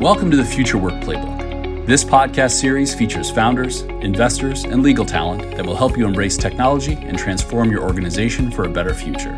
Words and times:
Welcome 0.00 0.30
to 0.30 0.36
the 0.36 0.44
Future 0.44 0.78
Work 0.78 0.94
Playbook. 1.02 1.84
This 1.84 2.04
podcast 2.04 2.52
series 2.52 2.94
features 2.94 3.32
founders, 3.32 3.80
investors, 3.80 4.62
and 4.62 4.80
legal 4.80 5.04
talent 5.04 5.56
that 5.56 5.66
will 5.66 5.74
help 5.74 5.98
you 5.98 6.06
embrace 6.06 6.36
technology 6.36 6.92
and 6.92 7.18
transform 7.18 7.72
your 7.72 7.82
organization 7.82 8.52
for 8.52 8.62
a 8.62 8.68
better 8.68 8.94
future. 8.94 9.36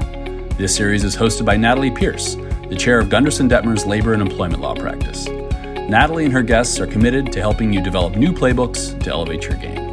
This 0.59 0.77
series 0.77 1.03
is 1.03 1.17
hosted 1.17 1.47
by 1.47 1.57
Natalie 1.57 1.91
Pierce, 1.91 2.35
the 2.69 2.77
chair 2.77 2.99
of 2.99 3.09
Gunderson 3.09 3.49
Dettmer's 3.49 3.87
Labor 3.87 4.13
and 4.13 4.21
Employment 4.21 4.61
Law 4.61 4.75
Practice. 4.75 5.29
Natalie 5.29 6.27
and 6.27 6.33
her 6.35 6.43
guests 6.43 6.79
are 6.79 6.87
committed 6.87 7.33
to 7.33 7.41
helping 7.41 7.73
you 7.73 7.83
develop 7.83 8.17
new 8.17 8.31
playbooks 8.31 9.03
to 9.03 9.09
elevate 9.09 9.45
your 9.45 9.57
game. 9.57 9.89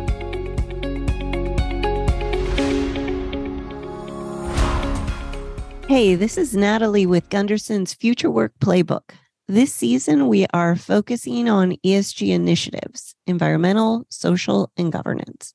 Hey, 5.87 6.15
this 6.15 6.37
is 6.37 6.57
Natalie 6.57 7.05
with 7.05 7.29
Gunderson's 7.29 7.93
Future 7.93 8.29
Work 8.29 8.51
Playbook. 8.59 9.11
This 9.49 9.73
season, 9.73 10.27
we 10.27 10.45
are 10.53 10.75
focusing 10.75 11.47
on 11.47 11.77
ESG 11.85 12.33
initiatives, 12.33 13.15
environmental, 13.25 14.05
social, 14.09 14.69
and 14.75 14.91
governance. 14.91 15.53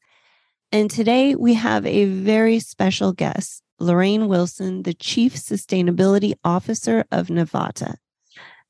And 0.71 0.91
today 0.91 1.35
we 1.35 1.53
have 1.53 1.85
a 1.85 2.07
very 2.07 2.59
special 2.59 3.13
guest, 3.13 3.63
Lorraine 3.79 4.29
Wilson, 4.29 4.85
the 4.85 4.95
Chief 4.95 5.35
Sustainability 5.35 6.33
Officer 6.43 7.05
of 7.13 7.27
Novata. 7.27 7.97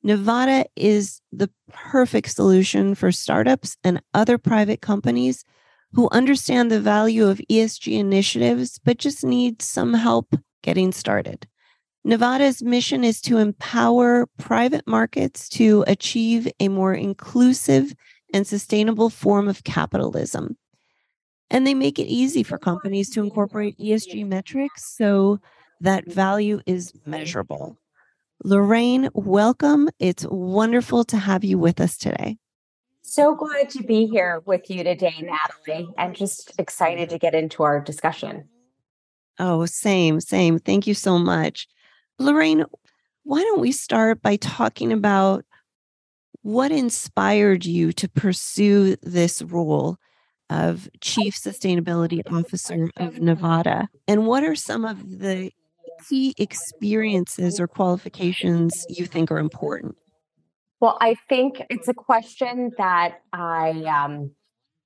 Novata 0.05 0.65
is 0.75 1.21
the 1.31 1.49
perfect 1.71 2.29
solution 2.31 2.93
for 2.93 3.09
startups 3.13 3.77
and 3.81 4.01
other 4.13 4.37
private 4.37 4.81
companies 4.81 5.45
who 5.93 6.09
understand 6.11 6.69
the 6.69 6.81
value 6.81 7.25
of 7.29 7.39
ESG 7.49 7.97
initiatives, 7.97 8.77
but 8.83 8.97
just 8.97 9.23
need 9.23 9.61
some 9.61 9.93
help 9.93 10.35
getting 10.63 10.91
started. 10.91 11.47
Novata's 12.05 12.61
mission 12.61 13.03
is 13.05 13.21
to 13.21 13.37
empower 13.37 14.27
private 14.37 14.85
markets 14.85 15.47
to 15.49 15.85
achieve 15.87 16.51
a 16.59 16.67
more 16.67 16.93
inclusive 16.93 17.95
and 18.33 18.45
sustainable 18.45 19.09
form 19.09 19.47
of 19.47 19.63
capitalism. 19.63 20.57
And 21.49 21.65
they 21.65 21.73
make 21.73 21.99
it 21.99 22.07
easy 22.07 22.43
for 22.43 22.57
companies 22.57 23.09
to 23.11 23.23
incorporate 23.23 23.77
ESG 23.77 24.27
metrics 24.27 24.97
so 24.97 25.39
that 25.79 26.05
value 26.05 26.59
is 26.65 26.91
measurable. 27.05 27.77
Lorraine, 28.43 29.09
welcome. 29.13 29.89
It's 29.99 30.25
wonderful 30.29 31.05
to 31.05 31.17
have 31.17 31.45
you 31.45 31.57
with 31.57 31.79
us 31.79 31.95
today. 31.95 32.37
So 33.01 33.35
glad 33.35 33.69
to 33.69 33.83
be 33.83 34.07
here 34.07 34.41
with 34.45 34.69
you 34.69 34.83
today, 34.83 35.13
Natalie, 35.21 35.87
and 35.97 36.15
just 36.15 36.51
excited 36.59 37.09
to 37.11 37.17
get 37.17 37.33
into 37.33 37.63
our 37.63 37.79
discussion. 37.79 38.49
Oh, 39.39 39.65
same, 39.65 40.19
same. 40.19 40.59
Thank 40.59 40.85
you 40.87 40.93
so 40.93 41.17
much. 41.17 41.67
Lorraine, 42.19 42.65
why 43.23 43.41
don't 43.41 43.61
we 43.61 43.71
start 43.71 44.21
by 44.21 44.35
talking 44.37 44.91
about 44.91 45.45
what 46.41 46.71
inspired 46.71 47.65
you 47.65 47.93
to 47.93 48.09
pursue 48.09 48.95
this 49.01 49.41
role 49.41 49.97
of 50.49 50.89
Chief 51.01 51.35
Sustainability 51.35 52.21
Officer 52.31 52.89
of 52.97 53.15
Novata? 53.15 53.87
And 54.07 54.27
what 54.27 54.43
are 54.43 54.55
some 54.55 54.85
of 54.85 55.19
the 55.19 55.51
key 56.07 56.33
experiences 56.37 57.59
or 57.59 57.67
qualifications 57.67 58.85
you 58.89 59.05
think 59.05 59.31
are 59.31 59.39
important? 59.39 59.95
Well, 60.79 60.97
I 60.99 61.15
think 61.29 61.61
it's 61.69 61.87
a 61.87 61.93
question 61.93 62.71
that 62.77 63.21
I 63.31 63.69
um, 63.85 64.31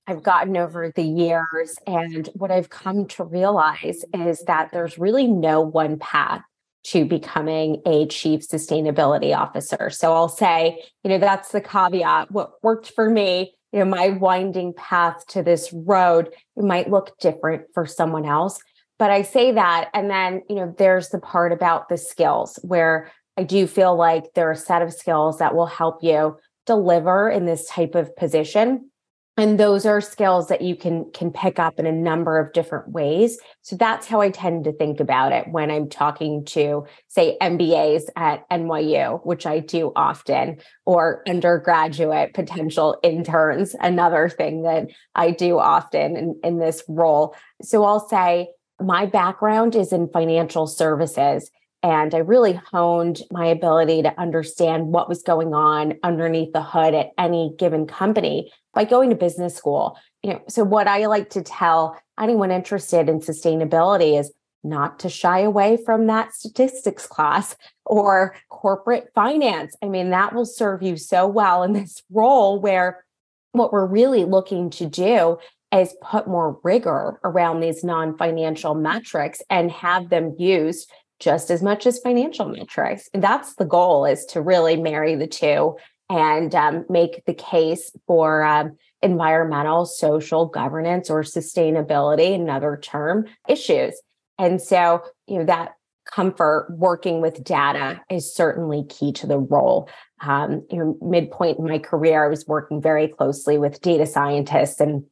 I've 0.06 0.22
gotten 0.22 0.56
over 0.56 0.92
the 0.96 1.04
years, 1.04 1.76
and 1.88 2.30
what 2.36 2.52
I've 2.52 2.70
come 2.70 3.08
to 3.08 3.24
realize 3.24 4.06
is 4.14 4.44
that 4.44 4.72
there's 4.72 5.00
really 5.00 5.28
no 5.28 5.60
one 5.62 5.98
path 5.98 6.44
to 6.86 7.06
becoming 7.06 7.82
a 7.86 8.06
chief 8.08 8.48
sustainability 8.48 9.36
officer. 9.36 9.90
So 9.90 10.14
I'll 10.14 10.30
say, 10.30 10.84
you 11.04 11.10
know, 11.10 11.18
that's 11.18 11.52
the 11.52 11.62
caveat. 11.62 12.32
What 12.32 12.52
worked 12.64 12.92
for 12.92 13.10
me, 13.10 13.54
you 13.74 13.80
know, 13.80 13.86
my 13.86 14.10
winding 14.10 14.74
path 14.74 15.26
to 15.28 15.44
this 15.44 15.74
road, 15.74 16.30
it 16.56 16.64
might 16.64 16.90
look 16.90 17.18
different 17.20 17.64
for 17.74 17.86
someone 17.86 18.26
else. 18.26 18.60
But 19.00 19.12
I 19.12 19.22
say 19.22 19.52
that. 19.52 19.90
And 19.94 20.10
then, 20.10 20.42
you 20.50 20.56
know, 20.56 20.74
there's 20.78 21.10
the 21.10 21.20
part 21.20 21.52
about 21.52 21.90
the 21.90 21.98
skills 21.98 22.58
where 22.64 23.12
I 23.38 23.44
do 23.44 23.68
feel 23.68 23.96
like 23.96 24.34
there 24.34 24.48
are 24.48 24.54
a 24.54 24.58
set 24.58 24.82
of 24.82 24.94
skills 24.94 25.40
that 25.40 25.56
will 25.56 25.68
help 25.68 26.04
you 26.04 26.38
deliver 26.66 27.30
in 27.30 27.46
this 27.46 27.68
type 27.68 27.96
of 27.96 28.16
position 28.16 28.90
and 29.38 29.60
those 29.60 29.86
are 29.86 30.02
skills 30.02 30.48
that 30.48 30.64
you 30.64 30.76
can 30.76 31.10
can 31.12 31.32
pick 31.32 31.60
up 31.60 31.80
in 31.80 31.86
a 31.86 31.92
number 31.92 32.40
of 32.40 32.52
different 32.54 32.90
ways. 32.90 33.38
So 33.62 33.76
that's 33.76 34.08
how 34.08 34.20
i 34.20 34.30
tend 34.30 34.64
to 34.66 34.74
think 34.74 35.00
about 35.00 35.32
it 35.32 35.48
when 35.52 35.70
i'm 35.70 35.88
talking 35.90 36.44
to 36.46 36.86
say 37.08 37.38
mbas 37.42 38.04
at 38.16 38.50
nyu 38.50 39.26
which 39.26 39.46
i 39.46 39.60
do 39.60 39.92
often 39.96 40.58
or 40.86 41.24
undergraduate 41.28 42.34
potential 42.34 42.98
interns 43.04 43.76
another 43.80 44.28
thing 44.28 44.64
that 44.64 44.90
i 45.16 45.32
do 45.32 45.60
often 45.60 46.18
in, 46.18 46.40
in 46.44 46.60
this 46.60 46.84
role. 46.88 47.36
So 47.62 47.84
i'll 47.84 48.08
say 48.08 48.50
my 48.80 49.06
background 49.06 49.76
is 49.76 49.92
in 49.92 50.08
financial 50.10 50.68
services 50.68 51.50
and 51.84 52.14
I 52.16 52.20
really 52.20 52.54
honed 52.54 53.22
my 53.32 53.46
ability 53.46 54.02
to 54.02 54.20
understand 54.20 54.88
what 54.88 55.08
was 55.08 55.22
going 55.22 55.54
on 55.54 55.96
underneath 56.04 56.52
the 56.54 56.64
hood 56.64 56.94
at 56.94 57.12
any 57.18 57.54
given 57.58 57.86
company 57.86 58.52
by 58.74 58.84
going 58.84 59.10
to 59.12 59.16
business 59.16 59.56
school. 59.56 59.98
You 60.24 60.34
know, 60.34 60.42
so 60.50 60.64
what 60.64 60.88
I 60.88 61.06
like 61.06 61.30
to 61.32 61.42
tell 61.42 62.00
anyone 62.20 62.52
interested 62.52 63.10
in 63.10 63.20
sustainability 63.20 64.20
is 64.20 64.32
not 64.64 65.00
to 65.00 65.10
shy 65.10 65.40
away 65.40 65.78
from 65.86 66.08
that 66.08 66.34
statistics 66.34 67.06
class 67.06 67.56
or 67.86 68.36
corporate 68.50 69.12
finance. 69.14 69.76
I 69.82 69.88
mean, 69.88 70.10
that 70.10 70.34
will 70.34 70.46
serve 70.46 70.82
you 70.82 70.98
so 70.98 71.28
well 71.28 71.64
in 71.64 71.74
this 71.74 72.02
role 72.12 72.60
where 72.60 73.06
what 73.52 73.72
we're 73.72 73.86
really 73.86 74.26
looking 74.26 74.70
to 74.72 74.88
do 74.88 75.38
is 75.72 75.96
put 76.02 76.28
more 76.28 76.60
rigor 76.64 77.20
around 77.24 77.60
these 77.60 77.84
non 77.84 78.18
financial 78.18 78.74
metrics 78.74 79.42
and 79.50 79.72
have 79.72 80.10
them 80.10 80.36
used 80.38 80.90
just 81.20 81.50
as 81.50 81.64
much 81.64 81.86
as 81.86 82.00
financial 82.00 82.48
metrics. 82.48 83.10
And 83.14 83.24
that's 83.24 83.56
the 83.56 83.66
goal 83.66 84.06
is 84.06 84.26
to 84.28 84.42
really 84.42 84.78
marry 84.78 85.16
the 85.16 85.28
two 85.28 85.76
and 86.10 86.54
um, 86.56 86.86
make 86.90 87.26
the 87.26 87.34
case 87.34 87.92
for 88.06 88.44
um, 88.44 88.78
environmental, 89.02 89.86
social 89.86 90.46
governance, 90.46 91.10
or 91.10 91.22
sustainability, 91.22 92.34
another 92.34 92.80
term, 92.82 93.26
issues. 93.48 94.00
And 94.40 94.62
so, 94.62 95.02
you 95.28 95.40
know, 95.40 95.46
that 95.46 95.74
comfort 96.06 96.68
working 96.70 97.22
with 97.22 97.44
data 97.44 98.00
is 98.10 98.34
certainly 98.34 98.86
key 98.88 99.12
to 99.12 99.28
the 99.28 99.38
role. 99.38 99.90
Um, 100.22 100.66
you 100.72 100.78
know, 100.78 100.98
midpoint 101.02 101.60
in 101.60 101.66
my 101.66 101.80
career, 101.80 102.26
I 102.26 102.30
was 102.30 102.48
working 102.48 102.82
very 102.82 103.08
closely 103.08 103.58
with 103.58 103.82
data 103.82 104.06
scientists 104.06 104.80
and 104.80 105.04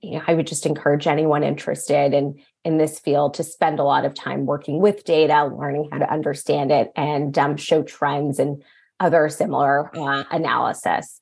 you 0.00 0.12
know, 0.12 0.22
I 0.26 0.34
would 0.34 0.46
just 0.46 0.66
encourage 0.66 1.06
anyone 1.06 1.42
interested 1.42 2.14
in 2.14 2.40
in 2.64 2.78
this 2.78 2.98
field 2.98 3.34
to 3.34 3.44
spend 3.44 3.78
a 3.78 3.84
lot 3.84 4.04
of 4.04 4.14
time 4.14 4.44
working 4.44 4.80
with 4.80 5.04
data, 5.04 5.46
learning 5.46 5.88
how 5.90 5.98
to 5.98 6.12
understand 6.12 6.70
it, 6.70 6.92
and 6.96 7.36
um, 7.38 7.56
show 7.56 7.82
trends 7.82 8.38
and 8.38 8.62
other 9.00 9.28
similar 9.28 9.96
uh, 9.96 10.24
analysis. 10.30 11.20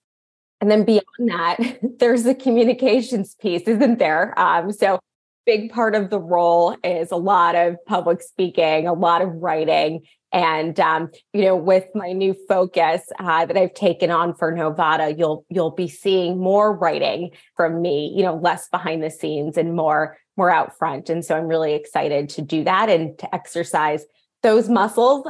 And 0.60 0.70
then 0.70 0.84
beyond 0.84 1.04
that, 1.18 1.78
there's 1.98 2.24
the 2.24 2.34
communications 2.34 3.34
piece, 3.34 3.62
isn't 3.62 3.98
there? 3.98 4.38
Um, 4.38 4.72
so, 4.72 4.98
big 5.44 5.70
part 5.70 5.94
of 5.94 6.10
the 6.10 6.18
role 6.18 6.76
is 6.82 7.12
a 7.12 7.16
lot 7.16 7.54
of 7.54 7.76
public 7.86 8.20
speaking, 8.20 8.88
a 8.88 8.92
lot 8.92 9.22
of 9.22 9.28
writing, 9.34 10.02
and 10.36 10.78
um, 10.78 11.10
you 11.32 11.42
know, 11.42 11.56
with 11.56 11.86
my 11.94 12.12
new 12.12 12.36
focus 12.46 13.00
uh, 13.18 13.46
that 13.46 13.56
I've 13.56 13.72
taken 13.72 14.10
on 14.10 14.34
for 14.34 14.52
Novata, 14.52 15.18
you'll 15.18 15.46
you'll 15.48 15.70
be 15.70 15.88
seeing 15.88 16.38
more 16.38 16.76
writing 16.76 17.30
from 17.56 17.80
me. 17.80 18.12
You 18.14 18.22
know, 18.22 18.36
less 18.36 18.68
behind 18.68 19.02
the 19.02 19.10
scenes 19.10 19.56
and 19.56 19.74
more 19.74 20.18
more 20.36 20.50
out 20.50 20.76
front. 20.76 21.08
And 21.08 21.24
so 21.24 21.34
I'm 21.34 21.46
really 21.46 21.72
excited 21.72 22.28
to 22.30 22.42
do 22.42 22.64
that 22.64 22.90
and 22.90 23.18
to 23.18 23.34
exercise 23.34 24.04
those 24.42 24.68
muscles 24.68 25.26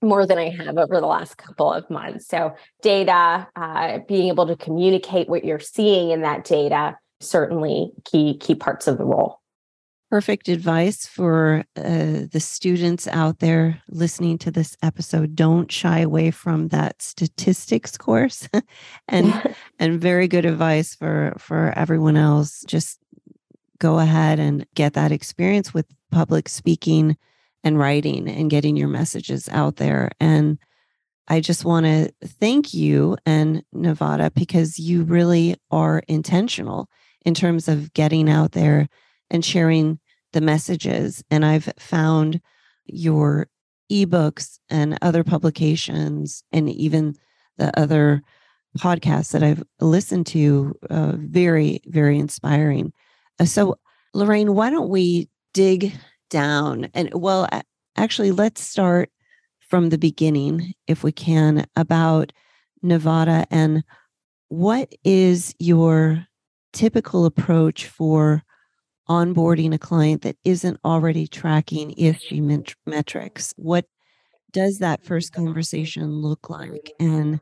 more 0.00 0.24
than 0.24 0.38
I 0.38 0.50
have 0.50 0.78
over 0.78 1.00
the 1.00 1.08
last 1.08 1.36
couple 1.38 1.72
of 1.72 1.90
months. 1.90 2.28
So, 2.28 2.54
data, 2.82 3.48
uh, 3.56 3.98
being 4.06 4.28
able 4.28 4.46
to 4.46 4.54
communicate 4.54 5.28
what 5.28 5.44
you're 5.44 5.58
seeing 5.58 6.10
in 6.10 6.22
that 6.22 6.44
data, 6.44 6.96
certainly 7.18 7.90
key 8.04 8.38
key 8.38 8.54
parts 8.54 8.86
of 8.86 8.96
the 8.96 9.04
role. 9.04 9.40
Perfect 10.08 10.48
advice 10.48 11.04
for 11.04 11.64
uh, 11.76 12.26
the 12.30 12.38
students 12.38 13.08
out 13.08 13.40
there 13.40 13.82
listening 13.88 14.38
to 14.38 14.52
this 14.52 14.76
episode. 14.80 15.34
Don't 15.34 15.70
shy 15.70 15.98
away 15.98 16.30
from 16.30 16.68
that 16.68 17.02
statistics 17.02 17.98
course, 17.98 18.48
and 19.08 19.54
and 19.80 20.00
very 20.00 20.28
good 20.28 20.44
advice 20.44 20.94
for 20.94 21.34
for 21.38 21.72
everyone 21.76 22.16
else. 22.16 22.62
Just 22.68 23.00
go 23.78 23.98
ahead 23.98 24.38
and 24.38 24.64
get 24.74 24.92
that 24.92 25.10
experience 25.10 25.74
with 25.74 25.86
public 26.12 26.48
speaking 26.48 27.16
and 27.64 27.76
writing 27.76 28.28
and 28.28 28.48
getting 28.48 28.76
your 28.76 28.88
messages 28.88 29.48
out 29.48 29.76
there. 29.76 30.10
And 30.20 30.58
I 31.26 31.40
just 31.40 31.64
want 31.64 31.84
to 31.86 32.12
thank 32.24 32.72
you 32.72 33.16
and 33.26 33.64
Novata 33.74 34.32
because 34.32 34.78
you 34.78 35.02
really 35.02 35.56
are 35.72 36.04
intentional 36.06 36.88
in 37.24 37.34
terms 37.34 37.66
of 37.66 37.92
getting 37.92 38.30
out 38.30 38.52
there 38.52 38.88
and 39.30 39.44
sharing 39.44 39.98
the 40.32 40.40
messages. 40.40 41.24
And 41.30 41.44
I've 41.44 41.72
found 41.78 42.40
your 42.84 43.48
ebooks 43.90 44.58
and 44.68 44.98
other 45.02 45.24
publications 45.24 46.42
and 46.52 46.68
even 46.68 47.14
the 47.58 47.78
other 47.78 48.22
podcasts 48.78 49.32
that 49.32 49.42
I've 49.42 49.62
listened 49.80 50.26
to, 50.28 50.74
uh, 50.90 51.12
very, 51.16 51.80
very 51.86 52.18
inspiring. 52.18 52.92
Uh, 53.38 53.44
so, 53.44 53.78
Lorraine, 54.12 54.54
why 54.54 54.70
don't 54.70 54.90
we 54.90 55.28
dig 55.54 55.92
down? 56.30 56.88
And 56.94 57.10
well, 57.14 57.48
actually, 57.96 58.32
let's 58.32 58.62
start 58.62 59.10
from 59.60 59.88
the 59.88 59.98
beginning, 59.98 60.74
if 60.86 61.02
we 61.02 61.12
can, 61.12 61.66
about 61.76 62.32
Novata 62.84 63.46
and 63.50 63.82
what 64.48 64.92
is 65.04 65.54
your 65.58 66.26
typical 66.72 67.24
approach 67.24 67.86
for 67.86 68.42
onboarding 69.08 69.74
a 69.74 69.78
client 69.78 70.22
that 70.22 70.36
isn't 70.44 70.78
already 70.84 71.26
tracking 71.26 71.92
ESG 71.92 72.42
met- 72.42 72.74
metrics? 72.86 73.52
What 73.56 73.86
does 74.50 74.78
that 74.78 75.04
first 75.04 75.32
conversation 75.32 76.10
look 76.20 76.48
like? 76.50 76.92
And 76.98 77.40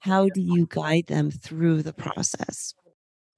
how 0.00 0.28
do 0.28 0.40
you 0.40 0.66
guide 0.68 1.06
them 1.06 1.30
through 1.30 1.82
the 1.82 1.92
process? 1.92 2.74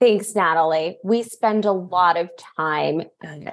Thanks, 0.01 0.33
Natalie. 0.35 0.99
We 1.03 1.25
spend 1.25 1.65
a 1.65 1.73
lot 1.73 2.17
of 2.17 2.31
time 2.57 3.03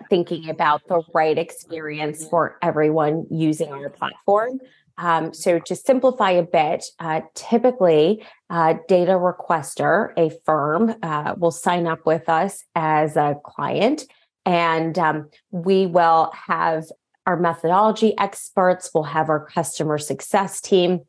thinking 0.09 0.49
about 0.49 0.81
the 0.87 1.01
right 1.13 1.37
experience 1.37 2.27
for 2.27 2.57
everyone 2.61 3.25
using 3.31 3.71
our 3.71 3.89
platform. 3.89 4.59
Um, 4.97 5.33
so, 5.33 5.59
to 5.59 5.75
simplify 5.75 6.31
a 6.31 6.43
bit, 6.43 6.85
uh, 6.99 7.21
typically, 7.33 8.25
data 8.49 9.13
requester, 9.13 10.13
a 10.17 10.31
firm, 10.45 10.95
uh, 11.03 11.35
will 11.37 11.51
sign 11.51 11.87
up 11.87 12.05
with 12.05 12.29
us 12.29 12.63
as 12.75 13.17
a 13.17 13.35
client, 13.43 14.05
and 14.45 14.97
um, 14.97 15.29
we 15.51 15.85
will 15.85 16.31
have 16.33 16.85
our 17.25 17.37
methodology 17.37 18.17
experts, 18.17 18.91
we'll 18.93 19.03
have 19.03 19.29
our 19.29 19.45
customer 19.45 19.97
success 19.97 20.61
team 20.61 21.01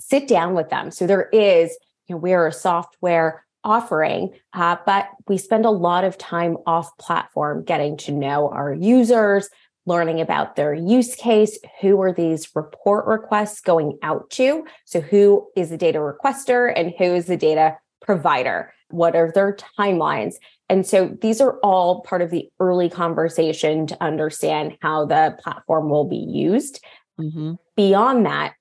sit 0.00 0.26
down 0.26 0.54
with 0.54 0.68
them. 0.68 0.90
So, 0.90 1.06
there 1.06 1.28
is, 1.32 1.76
you 2.08 2.14
know, 2.14 2.18
we're 2.18 2.46
a 2.46 2.52
software 2.52 3.46
offering, 3.64 4.30
uh, 4.52 4.76
but 4.84 5.08
we 5.28 5.38
spend 5.38 5.64
a 5.64 5.70
lot 5.70 6.04
of 6.04 6.18
time 6.18 6.56
off 6.66 6.96
platform 6.98 7.64
getting 7.64 7.96
to 7.96 8.12
know 8.12 8.48
our 8.48 8.72
users, 8.74 9.48
learning 9.86 10.20
about 10.20 10.56
their 10.56 10.74
use 10.74 11.14
case. 11.14 11.58
Who 11.80 12.00
are 12.00 12.12
these 12.12 12.48
report 12.54 13.06
requests 13.06 13.60
going 13.60 13.98
out 14.02 14.30
to? 14.30 14.64
So, 14.84 15.00
who 15.00 15.48
is 15.56 15.70
the 15.70 15.76
data 15.76 15.98
requester 15.98 16.72
and 16.74 16.92
who 16.98 17.14
is 17.14 17.26
the 17.26 17.36
data 17.36 17.78
provider? 18.00 18.72
What 18.90 19.16
are 19.16 19.32
their 19.32 19.56
timelines? 19.78 20.34
And 20.68 20.86
so, 20.86 21.16
these 21.20 21.40
are 21.40 21.58
all 21.60 22.02
part 22.02 22.22
of 22.22 22.30
the 22.30 22.48
early 22.60 22.88
conversation 22.88 23.86
to 23.88 24.02
understand 24.02 24.76
how 24.80 25.06
the 25.06 25.36
platform 25.42 25.88
will 25.88 26.08
be 26.08 26.16
used. 26.16 26.84
Mm-hmm. 27.20 27.54
Beyond 27.76 28.26
that, 28.26 28.54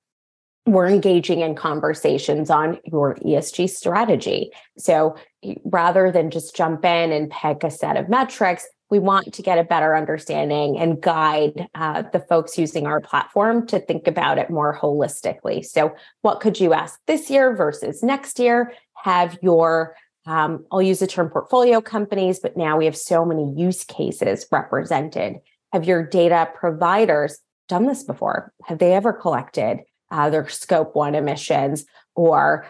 we're 0.65 0.87
engaging 0.87 1.41
in 1.41 1.55
conversations 1.55 2.49
on 2.49 2.79
your 2.85 3.15
ESG 3.15 3.69
strategy. 3.69 4.51
So 4.77 5.15
rather 5.63 6.11
than 6.11 6.29
just 6.29 6.55
jump 6.55 6.85
in 6.85 7.11
and 7.11 7.31
pick 7.31 7.63
a 7.63 7.71
set 7.71 7.97
of 7.97 8.09
metrics, 8.09 8.67
we 8.91 8.99
want 8.99 9.33
to 9.33 9.41
get 9.41 9.57
a 9.57 9.63
better 9.63 9.95
understanding 9.95 10.77
and 10.77 11.01
guide 11.01 11.67
uh, 11.73 12.03
the 12.13 12.19
folks 12.19 12.57
using 12.57 12.85
our 12.85 12.99
platform 12.99 13.65
to 13.67 13.79
think 13.79 14.05
about 14.05 14.37
it 14.37 14.49
more 14.49 14.77
holistically. 14.77 15.65
So, 15.65 15.95
what 16.21 16.41
could 16.41 16.59
you 16.59 16.73
ask 16.73 16.99
this 17.07 17.29
year 17.29 17.55
versus 17.55 18.03
next 18.03 18.37
year? 18.37 18.73
Have 19.03 19.39
your 19.41 19.95
um, 20.27 20.65
I'll 20.71 20.83
use 20.83 20.99
the 20.99 21.07
term 21.07 21.29
portfolio 21.29 21.81
companies, 21.81 22.39
but 22.39 22.55
now 22.55 22.77
we 22.77 22.85
have 22.85 22.95
so 22.95 23.25
many 23.25 23.51
use 23.55 23.83
cases 23.83 24.45
represented. 24.51 25.37
Have 25.73 25.85
your 25.85 26.05
data 26.05 26.49
providers 26.53 27.39
done 27.67 27.87
this 27.87 28.03
before? 28.03 28.53
Have 28.65 28.77
they 28.77 28.93
ever 28.93 29.13
collected 29.13 29.79
uh, 30.11 30.29
their 30.29 30.47
scope 30.47 30.95
one 30.95 31.15
emissions 31.15 31.85
or 32.13 32.67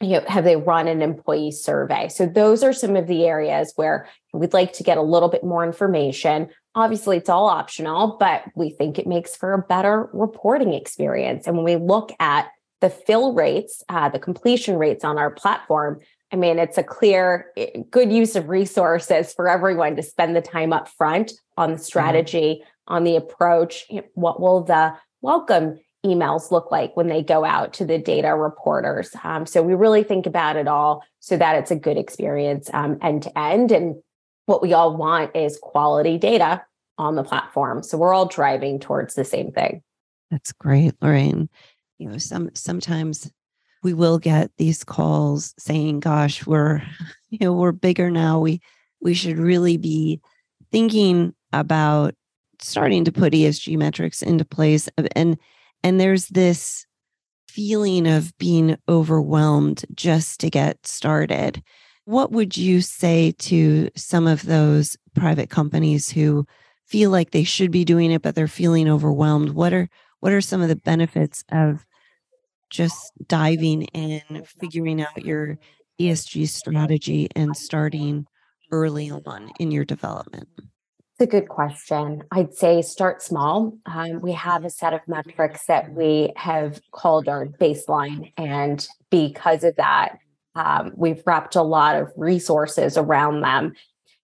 you 0.00 0.10
know, 0.10 0.24
have 0.26 0.44
they 0.44 0.56
run 0.56 0.88
an 0.88 1.02
employee 1.02 1.52
survey? 1.52 2.08
So 2.08 2.26
those 2.26 2.62
are 2.62 2.72
some 2.72 2.96
of 2.96 3.06
the 3.06 3.26
areas 3.26 3.72
where 3.76 4.08
we'd 4.32 4.52
like 4.52 4.72
to 4.74 4.82
get 4.82 4.98
a 4.98 5.02
little 5.02 5.28
bit 5.28 5.44
more 5.44 5.64
information. 5.64 6.48
Obviously, 6.74 7.16
it's 7.16 7.28
all 7.28 7.46
optional, 7.46 8.16
but 8.18 8.44
we 8.54 8.70
think 8.70 8.98
it 8.98 9.06
makes 9.06 9.36
for 9.36 9.52
a 9.52 9.58
better 9.58 10.08
reporting 10.12 10.74
experience. 10.74 11.46
And 11.46 11.56
when 11.56 11.64
we 11.64 11.76
look 11.76 12.12
at 12.18 12.48
the 12.80 12.90
fill 12.90 13.32
rates, 13.32 13.82
uh, 13.88 14.08
the 14.08 14.18
completion 14.18 14.76
rates 14.76 15.04
on 15.04 15.16
our 15.16 15.30
platform, 15.30 16.00
I 16.32 16.36
mean, 16.36 16.58
it's 16.58 16.76
a 16.76 16.82
clear, 16.82 17.52
eh, 17.56 17.82
good 17.90 18.12
use 18.12 18.34
of 18.34 18.48
resources 18.48 19.32
for 19.32 19.48
everyone 19.48 19.94
to 19.96 20.02
spend 20.02 20.34
the 20.34 20.42
time 20.42 20.72
up 20.72 20.88
front 20.88 21.32
on 21.56 21.70
the 21.70 21.76
mm-hmm. 21.76 21.84
strategy, 21.84 22.60
mm-hmm. 22.60 22.94
on 22.94 23.04
the 23.04 23.16
approach. 23.16 23.86
What 24.14 24.40
will 24.40 24.64
the 24.64 24.94
welcome 25.22 25.78
emails 26.04 26.50
look 26.50 26.70
like 26.70 26.96
when 26.96 27.08
they 27.08 27.22
go 27.22 27.44
out 27.44 27.72
to 27.74 27.84
the 27.84 27.98
data 27.98 28.34
reporters. 28.34 29.10
Um, 29.24 29.46
so 29.46 29.62
we 29.62 29.74
really 29.74 30.02
think 30.02 30.26
about 30.26 30.56
it 30.56 30.68
all 30.68 31.02
so 31.20 31.36
that 31.36 31.56
it's 31.56 31.70
a 31.70 31.76
good 31.76 31.96
experience 31.96 32.70
um, 32.72 32.98
end 33.02 33.22
to 33.22 33.38
end. 33.38 33.72
And 33.72 33.96
what 34.46 34.62
we 34.62 34.72
all 34.72 34.96
want 34.96 35.34
is 35.34 35.58
quality 35.60 36.18
data 36.18 36.62
on 36.98 37.16
the 37.16 37.24
platform. 37.24 37.82
So 37.82 37.98
we're 37.98 38.14
all 38.14 38.26
driving 38.26 38.78
towards 38.78 39.14
the 39.14 39.24
same 39.24 39.50
thing. 39.50 39.82
That's 40.30 40.52
great, 40.52 40.94
Lorraine. 41.00 41.48
You 41.98 42.08
know, 42.08 42.18
some 42.18 42.50
sometimes 42.54 43.30
we 43.82 43.94
will 43.94 44.18
get 44.18 44.50
these 44.58 44.84
calls 44.84 45.54
saying, 45.58 46.00
"Gosh, 46.00 46.46
we're 46.46 46.82
you 47.30 47.38
know 47.40 47.52
we're 47.52 47.72
bigger 47.72 48.10
now. 48.10 48.40
We 48.40 48.60
we 49.00 49.14
should 49.14 49.38
really 49.38 49.76
be 49.76 50.20
thinking 50.72 51.34
about 51.52 52.14
starting 52.60 53.04
to 53.04 53.12
put 53.12 53.32
ESG 53.32 53.76
metrics 53.76 54.22
into 54.22 54.44
place." 54.44 54.88
And 55.14 55.38
and 55.84 56.00
there's 56.00 56.28
this 56.28 56.86
feeling 57.46 58.08
of 58.08 58.36
being 58.38 58.76
overwhelmed 58.88 59.84
just 59.94 60.40
to 60.40 60.50
get 60.50 60.84
started. 60.86 61.62
What 62.06 62.32
would 62.32 62.56
you 62.56 62.80
say 62.80 63.32
to 63.38 63.90
some 63.94 64.26
of 64.26 64.42
those 64.42 64.96
private 65.14 65.50
companies 65.50 66.10
who 66.10 66.46
feel 66.86 67.10
like 67.10 67.30
they 67.30 67.44
should 67.44 67.70
be 67.70 67.84
doing 67.84 68.10
it 68.10 68.22
but 68.22 68.34
they're 68.34 68.48
feeling 68.48 68.88
overwhelmed? 68.88 69.50
What 69.50 69.72
are 69.72 69.88
what 70.20 70.32
are 70.32 70.40
some 70.40 70.62
of 70.62 70.68
the 70.68 70.76
benefits 70.76 71.44
of 71.52 71.84
just 72.70 73.12
diving 73.28 73.82
in, 73.82 74.42
figuring 74.60 75.02
out 75.02 75.24
your 75.24 75.58
ESG 76.00 76.48
strategy 76.48 77.28
and 77.36 77.56
starting 77.56 78.26
early 78.72 79.10
on 79.10 79.52
in 79.60 79.70
your 79.70 79.84
development? 79.84 80.48
It's 81.16 81.28
a 81.28 81.30
good 81.30 81.48
question. 81.48 82.24
I'd 82.32 82.54
say 82.54 82.82
start 82.82 83.22
small. 83.22 83.78
Um, 83.86 84.20
we 84.20 84.32
have 84.32 84.64
a 84.64 84.70
set 84.70 84.94
of 84.94 85.00
metrics 85.06 85.66
that 85.66 85.92
we 85.92 86.32
have 86.34 86.80
called 86.90 87.28
our 87.28 87.46
baseline. 87.46 88.32
And 88.36 88.84
because 89.10 89.62
of 89.62 89.76
that, 89.76 90.18
um, 90.56 90.90
we've 90.96 91.22
wrapped 91.24 91.54
a 91.54 91.62
lot 91.62 91.94
of 91.94 92.10
resources 92.16 92.96
around 92.96 93.42
them. 93.42 93.74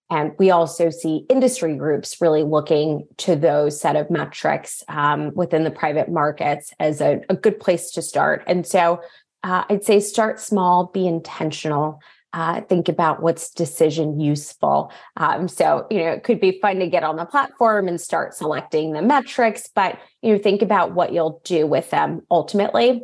And 0.09 0.33
we 0.37 0.51
also 0.51 0.89
see 0.89 1.25
industry 1.29 1.77
groups 1.77 2.19
really 2.19 2.43
looking 2.43 3.07
to 3.19 3.37
those 3.37 3.79
set 3.79 3.95
of 3.95 4.11
metrics 4.11 4.83
um, 4.89 5.31
within 5.33 5.63
the 5.63 5.71
private 5.71 6.09
markets 6.09 6.73
as 6.77 6.99
a, 6.99 7.21
a, 7.29 7.37
good 7.37 7.57
place 7.57 7.91
to 7.91 8.01
start. 8.01 8.43
And 8.47 8.67
so 8.67 8.99
uh, 9.43 9.63
I'd 9.69 9.85
say 9.85 10.01
start 10.01 10.41
small, 10.41 10.87
be 10.87 11.07
intentional 11.07 12.01
uh, 12.33 12.61
think 12.61 12.87
about 12.87 13.21
what's 13.21 13.49
decision 13.51 14.19
useful. 14.19 14.91
Um, 15.17 15.47
so, 15.47 15.85
you 15.89 15.99
know, 15.99 16.11
it 16.11 16.23
could 16.23 16.39
be 16.39 16.59
fun 16.61 16.79
to 16.79 16.87
get 16.87 17.03
on 17.03 17.17
the 17.17 17.25
platform 17.25 17.87
and 17.87 17.99
start 17.99 18.33
selecting 18.33 18.93
the 18.93 19.01
metrics, 19.01 19.69
but 19.73 19.99
you 20.21 20.33
know, 20.33 20.39
think 20.39 20.61
about 20.61 20.93
what 20.93 21.11
you'll 21.11 21.41
do 21.43 21.67
with 21.67 21.89
them 21.89 22.21
ultimately. 22.31 23.01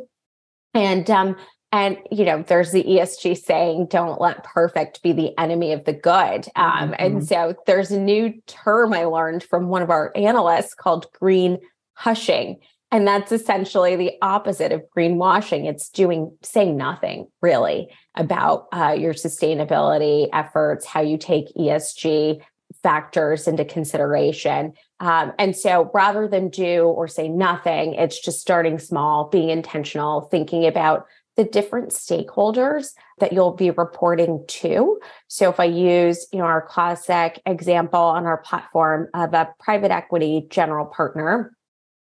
And 0.74 1.10
um, 1.10 1.36
and 1.70 1.98
you 2.10 2.24
know, 2.24 2.42
there's 2.46 2.72
the 2.72 2.84
ESG 2.84 3.36
saying, 3.36 3.86
"Don't 3.90 4.20
let 4.20 4.44
perfect 4.44 5.02
be 5.02 5.12
the 5.12 5.38
enemy 5.38 5.72
of 5.72 5.84
the 5.84 5.92
good." 5.92 6.46
Um, 6.56 6.90
mm-hmm. 6.90 6.94
And 6.98 7.26
so, 7.26 7.54
there's 7.66 7.90
a 7.90 8.00
new 8.00 8.40
term 8.46 8.94
I 8.94 9.04
learned 9.04 9.42
from 9.42 9.68
one 9.68 9.82
of 9.82 9.90
our 9.90 10.12
analysts 10.16 10.74
called 10.74 11.06
green 11.12 11.58
hushing. 11.94 12.58
And 12.90 13.06
that's 13.06 13.32
essentially 13.32 13.96
the 13.96 14.12
opposite 14.22 14.72
of 14.72 14.82
greenwashing. 14.96 15.68
It's 15.68 15.90
doing, 15.90 16.34
saying 16.42 16.76
nothing 16.76 17.26
really 17.42 17.90
about 18.18 18.68
uh, 18.72 18.94
your 18.98 19.14
sustainability 19.14 20.28
efforts, 20.32 20.84
how 20.84 21.00
you 21.00 21.16
take 21.16 21.54
ESG 21.54 22.42
factors 22.82 23.48
into 23.48 23.64
consideration. 23.64 24.74
Um, 25.00 25.32
and 25.38 25.56
so 25.56 25.90
rather 25.94 26.28
than 26.28 26.48
do 26.48 26.84
or 26.84 27.08
say 27.08 27.28
nothing, 27.28 27.94
it's 27.94 28.20
just 28.20 28.40
starting 28.40 28.78
small, 28.78 29.28
being 29.28 29.50
intentional, 29.50 30.22
thinking 30.22 30.66
about 30.66 31.06
the 31.36 31.44
different 31.44 31.90
stakeholders 31.90 32.94
that 33.20 33.32
you'll 33.32 33.54
be 33.54 33.70
reporting 33.70 34.44
to. 34.48 34.98
So 35.28 35.48
if 35.48 35.60
I 35.60 35.64
use, 35.64 36.26
you 36.32 36.40
know, 36.40 36.44
our 36.44 36.62
classic 36.62 37.40
example 37.46 38.00
on 38.00 38.26
our 38.26 38.38
platform 38.38 39.08
of 39.14 39.34
a 39.34 39.54
private 39.60 39.92
equity 39.92 40.46
general 40.50 40.86
partner 40.86 41.56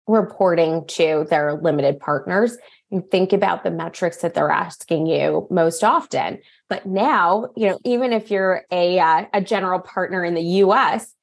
reporting 0.08 0.86
to 0.88 1.28
their 1.30 1.54
limited 1.54 2.00
partners 2.00 2.58
you 2.92 3.06
think 3.12 3.34
about 3.34 3.64
the 3.64 3.72
metrics 3.72 4.18
that 4.18 4.34
they're 4.34 4.52
asking 4.52 5.08
you 5.08 5.48
most 5.50 5.84
often 5.84 6.40
but 6.70 6.86
now 6.86 7.50
you 7.56 7.68
know 7.68 7.80
even 7.86 8.14
if 8.14 8.32
you're 8.32 8.64
a 8.72 9.00
uh, 9.00 9.26
a 9.34 9.42
general 9.42 9.80
partner 9.80 10.24
in 10.24 10.34
the 10.34 10.42
US 10.64 11.14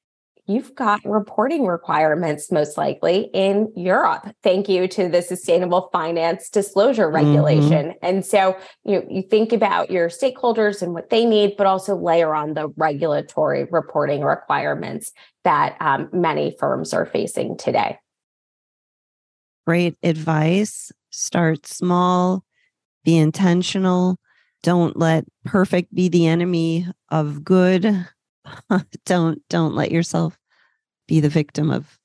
you've 0.46 0.74
got 0.74 1.00
reporting 1.04 1.66
requirements 1.66 2.52
most 2.52 2.78
likely 2.78 3.30
in 3.34 3.72
Europe. 3.74 4.28
Thank 4.42 4.68
you 4.68 4.86
to 4.88 5.08
the 5.08 5.22
sustainable 5.22 5.90
finance 5.92 6.48
disclosure 6.48 7.06
mm-hmm. 7.06 7.16
regulation. 7.16 7.86
Mm-hmm. 7.86 8.06
And 8.06 8.24
so 8.24 8.56
you 8.84 9.00
know, 9.00 9.06
you 9.10 9.22
think 9.22 9.52
about 9.52 9.90
your 9.90 10.08
stakeholders 10.08 10.82
and 10.82 10.94
what 10.94 11.10
they 11.10 11.24
need, 11.24 11.56
but 11.56 11.66
also 11.66 11.96
layer 11.96 12.34
on 12.34 12.54
the 12.54 12.68
regulatory 12.76 13.64
reporting 13.70 14.22
requirements 14.22 15.12
that 15.44 15.76
um, 15.80 16.08
many 16.12 16.56
firms 16.58 16.94
are 16.94 17.06
facing 17.06 17.56
today. 17.56 17.98
Great 19.66 19.96
advice. 20.02 20.92
Start 21.18 21.66
small, 21.66 22.44
be 23.02 23.16
intentional. 23.16 24.18
Don't 24.62 24.98
let 24.98 25.24
perfect 25.46 25.94
be 25.94 26.10
the 26.10 26.26
enemy 26.26 26.86
of 27.10 27.42
good 27.42 28.06
don't 29.06 29.40
don't 29.48 29.74
let 29.74 29.90
yourself 29.90 30.38
be 31.08 31.20
the 31.20 31.30
victim 31.30 31.70
of 31.70 31.98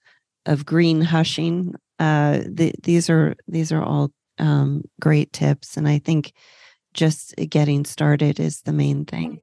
of 0.46 0.66
green 0.66 1.02
hushing. 1.02 1.76
Uh, 2.00 2.40
the, 2.48 2.74
these 2.84 3.10
are 3.10 3.36
these 3.50 3.74
are 3.74 3.84
all 3.84 4.12
um, 4.40 4.84
great 5.02 5.34
tips, 5.34 5.76
and 5.76 5.90
I 5.90 6.00
think 6.00 6.32
just 6.94 7.36
getting 7.50 7.84
started 7.84 8.40
is 8.40 8.62
the 8.62 8.72
main 8.72 9.04
thing. 9.04 9.42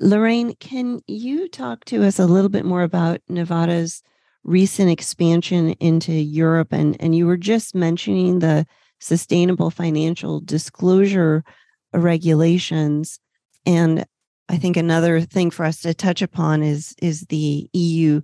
Lorraine, 0.00 0.54
can 0.56 1.00
you 1.06 1.48
talk 1.48 1.86
to 1.86 2.04
us 2.04 2.18
a 2.18 2.26
little 2.26 2.50
bit 2.50 2.66
more 2.66 2.82
about 2.82 3.20
Novata's 3.30 4.02
recent 4.44 4.90
expansion 4.90 5.70
into 5.80 6.12
Europe? 6.12 6.72
And, 6.72 6.94
and 7.00 7.16
you 7.16 7.26
were 7.26 7.38
just 7.38 7.74
mentioning 7.74 8.38
the 8.38 8.64
sustainable 9.00 9.70
financial 9.70 10.40
disclosure 10.40 11.44
regulations. 11.92 13.18
And 13.66 14.04
I 14.48 14.56
think 14.56 14.76
another 14.76 15.20
thing 15.20 15.50
for 15.50 15.64
us 15.64 15.80
to 15.82 15.94
touch 15.94 16.22
upon 16.22 16.62
is 16.62 16.94
is 17.00 17.22
the 17.28 17.68
EU 17.72 18.22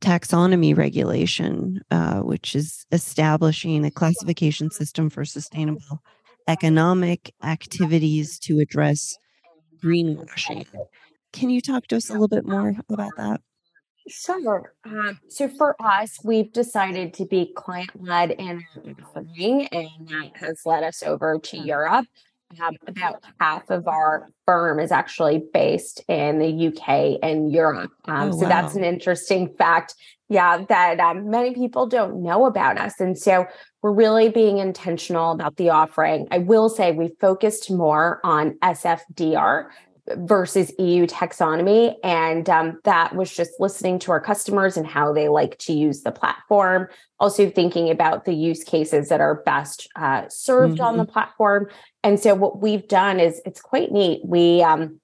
taxonomy 0.00 0.76
regulation, 0.76 1.80
uh, 1.90 2.20
which 2.20 2.54
is 2.54 2.86
establishing 2.92 3.84
a 3.84 3.90
classification 3.90 4.70
system 4.70 5.10
for 5.10 5.24
sustainable 5.24 6.02
economic 6.46 7.34
activities 7.42 8.38
to 8.38 8.60
address 8.60 9.16
greenwashing. 9.82 10.66
Can 11.32 11.50
you 11.50 11.60
talk 11.60 11.86
to 11.88 11.96
us 11.96 12.08
a 12.08 12.12
little 12.12 12.28
bit 12.28 12.46
more 12.46 12.74
about 12.88 13.12
that? 13.16 13.40
Sure. 14.08 14.74
Um, 14.84 15.18
so 15.28 15.48
for 15.48 15.76
us, 15.80 16.18
we've 16.24 16.52
decided 16.52 17.14
to 17.14 17.26
be 17.26 17.52
client 17.54 17.90
led 18.00 18.32
in 18.32 18.64
our 18.76 18.94
offering, 19.02 19.68
and 19.68 20.08
that 20.08 20.30
has 20.36 20.62
led 20.64 20.82
us 20.82 21.02
over 21.02 21.38
to 21.38 21.58
Europe 21.58 22.06
um, 22.60 22.76
about 22.86 23.22
half 23.40 23.70
of 23.70 23.86
our 23.88 24.28
firm 24.46 24.80
is 24.80 24.90
actually 24.90 25.42
based 25.52 26.02
in 26.08 26.38
the 26.38 26.68
UK 26.68 27.18
and 27.22 27.52
Europe. 27.52 27.90
Um, 28.06 28.28
oh, 28.28 28.32
so 28.32 28.42
wow. 28.42 28.48
that's 28.48 28.74
an 28.74 28.84
interesting 28.84 29.54
fact. 29.56 29.94
Yeah, 30.30 30.64
that 30.68 31.00
um, 31.00 31.30
many 31.30 31.54
people 31.54 31.86
don't 31.86 32.22
know 32.22 32.44
about 32.44 32.78
us. 32.78 33.00
And 33.00 33.16
so 33.16 33.46
we're 33.82 33.92
really 33.92 34.28
being 34.28 34.58
intentional 34.58 35.32
about 35.32 35.56
the 35.56 35.70
offering. 35.70 36.28
I 36.30 36.38
will 36.38 36.68
say 36.68 36.92
we 36.92 37.14
focused 37.20 37.70
more 37.70 38.20
on 38.24 38.58
SFDR 38.62 39.68
versus 40.16 40.72
EU 40.78 41.06
taxonomy. 41.06 41.94
And 42.02 42.48
um, 42.48 42.80
that 42.84 43.14
was 43.14 43.34
just 43.34 43.52
listening 43.58 43.98
to 44.00 44.12
our 44.12 44.20
customers 44.20 44.76
and 44.76 44.86
how 44.86 45.12
they 45.12 45.28
like 45.28 45.58
to 45.58 45.72
use 45.72 46.02
the 46.02 46.12
platform. 46.12 46.88
Also, 47.20 47.50
thinking 47.50 47.90
about 47.90 48.24
the 48.24 48.34
use 48.34 48.62
cases 48.64 49.08
that 49.08 49.20
are 49.20 49.42
best 49.42 49.88
uh, 49.96 50.22
served 50.28 50.74
mm-hmm. 50.74 50.84
on 50.84 50.96
the 50.96 51.02
mm-hmm. 51.04 51.12
platform. 51.12 51.68
And 52.02 52.18
so, 52.20 52.34
what 52.34 52.60
we've 52.60 52.86
done 52.86 53.20
is 53.20 53.40
it's 53.44 53.60
quite 53.60 53.90
neat. 53.90 54.20
We 54.24 54.62
um, 54.62 55.00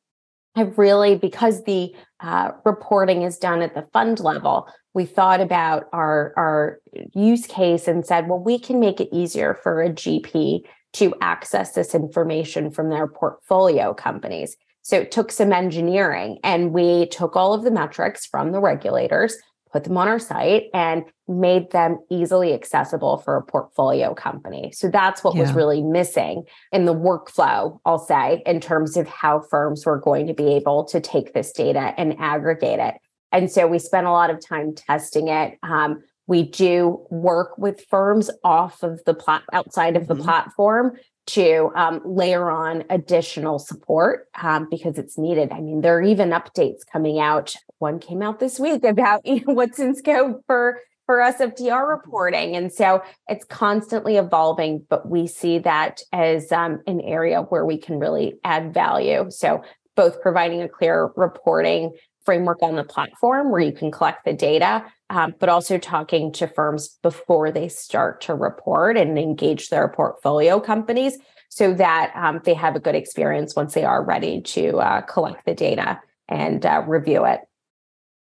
have 0.56 0.78
really, 0.78 1.16
because 1.16 1.64
the 1.64 1.94
uh, 2.20 2.52
reporting 2.64 3.22
is 3.22 3.38
done 3.38 3.62
at 3.62 3.74
the 3.74 3.86
fund 3.92 4.20
level, 4.20 4.68
we 4.94 5.04
thought 5.04 5.40
about 5.40 5.88
our, 5.92 6.32
our 6.36 6.80
use 7.12 7.46
case 7.46 7.88
and 7.88 8.06
said, 8.06 8.28
well, 8.28 8.38
we 8.38 8.58
can 8.58 8.78
make 8.78 9.00
it 9.00 9.08
easier 9.12 9.54
for 9.54 9.82
a 9.82 9.90
GP 9.90 10.62
to 10.94 11.12
access 11.20 11.72
this 11.72 11.94
information 11.94 12.70
from 12.70 12.88
their 12.88 13.08
portfolio 13.08 13.92
companies. 13.92 14.56
So 14.84 14.98
it 15.00 15.10
took 15.10 15.32
some 15.32 15.52
engineering 15.52 16.38
and 16.44 16.72
we 16.72 17.06
took 17.06 17.36
all 17.36 17.54
of 17.54 17.64
the 17.64 17.70
metrics 17.70 18.26
from 18.26 18.52
the 18.52 18.60
regulators, 18.60 19.34
put 19.72 19.84
them 19.84 19.96
on 19.96 20.08
our 20.08 20.18
site 20.18 20.64
and 20.74 21.04
made 21.26 21.70
them 21.70 21.98
easily 22.10 22.52
accessible 22.52 23.16
for 23.16 23.36
a 23.38 23.42
portfolio 23.42 24.12
company. 24.12 24.72
So 24.72 24.90
that's 24.90 25.24
what 25.24 25.34
yeah. 25.34 25.40
was 25.40 25.54
really 25.54 25.82
missing 25.82 26.44
in 26.70 26.84
the 26.84 26.94
workflow, 26.94 27.80
I'll 27.86 27.98
say, 27.98 28.42
in 28.44 28.60
terms 28.60 28.98
of 28.98 29.08
how 29.08 29.40
firms 29.40 29.86
were 29.86 29.98
going 29.98 30.26
to 30.26 30.34
be 30.34 30.54
able 30.54 30.84
to 30.84 31.00
take 31.00 31.32
this 31.32 31.50
data 31.52 31.94
and 31.96 32.20
aggregate 32.20 32.78
it. 32.78 32.94
And 33.32 33.50
so 33.50 33.66
we 33.66 33.78
spent 33.78 34.06
a 34.06 34.12
lot 34.12 34.28
of 34.28 34.46
time 34.46 34.74
testing 34.74 35.28
it. 35.28 35.58
Um, 35.62 36.02
we 36.26 36.42
do 36.42 37.04
work 37.10 37.56
with 37.56 37.86
firms 37.88 38.30
off 38.44 38.82
of 38.82 39.02
the 39.06 39.14
plat 39.14 39.42
outside 39.52 39.96
of 39.96 40.08
the 40.08 40.14
mm-hmm. 40.14 40.24
platform 40.24 40.98
to 41.26 41.70
um, 41.74 42.00
layer 42.04 42.50
on 42.50 42.84
additional 42.90 43.58
support 43.58 44.28
um, 44.40 44.68
because 44.70 44.98
it's 44.98 45.16
needed. 45.16 45.52
I 45.52 45.60
mean, 45.60 45.80
there 45.80 45.96
are 45.96 46.02
even 46.02 46.30
updates 46.30 46.80
coming 46.90 47.18
out. 47.18 47.54
One 47.78 47.98
came 47.98 48.22
out 48.22 48.40
this 48.40 48.58
week 48.58 48.84
about 48.84 49.24
you 49.26 49.44
know, 49.44 49.54
what's 49.54 49.78
in 49.78 49.94
scope 49.94 50.42
for 50.46 50.80
for 51.06 51.18
SFDR 51.18 51.86
reporting, 51.86 52.56
and 52.56 52.72
so 52.72 53.02
it's 53.28 53.44
constantly 53.44 54.16
evolving. 54.16 54.86
But 54.88 55.08
we 55.08 55.26
see 55.26 55.58
that 55.58 56.00
as 56.12 56.50
um, 56.50 56.80
an 56.86 57.00
area 57.02 57.42
where 57.42 57.66
we 57.66 57.76
can 57.76 57.98
really 57.98 58.34
add 58.42 58.72
value. 58.72 59.26
So 59.30 59.62
both 59.96 60.20
providing 60.22 60.62
a 60.62 60.68
clear 60.68 61.10
reporting 61.16 61.92
framework 62.24 62.62
on 62.62 62.76
the 62.76 62.84
platform 62.84 63.50
where 63.50 63.60
you 63.60 63.72
can 63.72 63.90
collect 63.90 64.24
the 64.24 64.32
data, 64.32 64.84
um, 65.14 65.34
but 65.38 65.48
also 65.48 65.78
talking 65.78 66.32
to 66.32 66.48
firms 66.48 66.98
before 67.02 67.52
they 67.52 67.68
start 67.68 68.20
to 68.22 68.34
report 68.34 68.96
and 68.96 69.16
engage 69.16 69.68
their 69.68 69.88
portfolio 69.88 70.58
companies 70.58 71.16
so 71.48 71.72
that 71.72 72.12
um, 72.16 72.40
they 72.44 72.54
have 72.54 72.74
a 72.74 72.80
good 72.80 72.96
experience 72.96 73.54
once 73.54 73.74
they 73.74 73.84
are 73.84 74.04
ready 74.04 74.40
to 74.40 74.78
uh, 74.78 75.00
collect 75.02 75.46
the 75.46 75.54
data 75.54 76.00
and 76.28 76.66
uh, 76.66 76.82
review 76.86 77.24
it. 77.24 77.40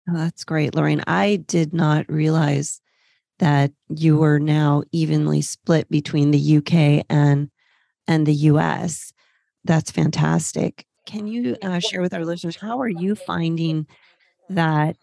Oh, 0.09 0.17
that's 0.17 0.43
great, 0.43 0.73
Lorraine. 0.73 1.03
I 1.05 1.43
did 1.47 1.71
not 1.71 2.09
realize 2.09 2.81
that 3.38 3.71
you 3.89 4.17
were 4.17 4.39
now 4.39 4.81
evenly 4.91 5.41
split 5.41 5.89
between 5.89 6.31
the 6.31 6.57
UK 6.57 7.05
and 7.09 7.51
and 8.07 8.25
the 8.25 8.33
US. 8.33 9.13
That's 9.63 9.91
fantastic. 9.91 10.85
Can 11.05 11.27
you 11.27 11.57
uh, 11.61 11.79
share 11.79 12.01
with 12.01 12.13
our 12.13 12.25
listeners 12.25 12.55
how 12.55 12.79
are 12.79 12.89
you 12.89 13.13
finding 13.13 13.85
that 14.50 14.97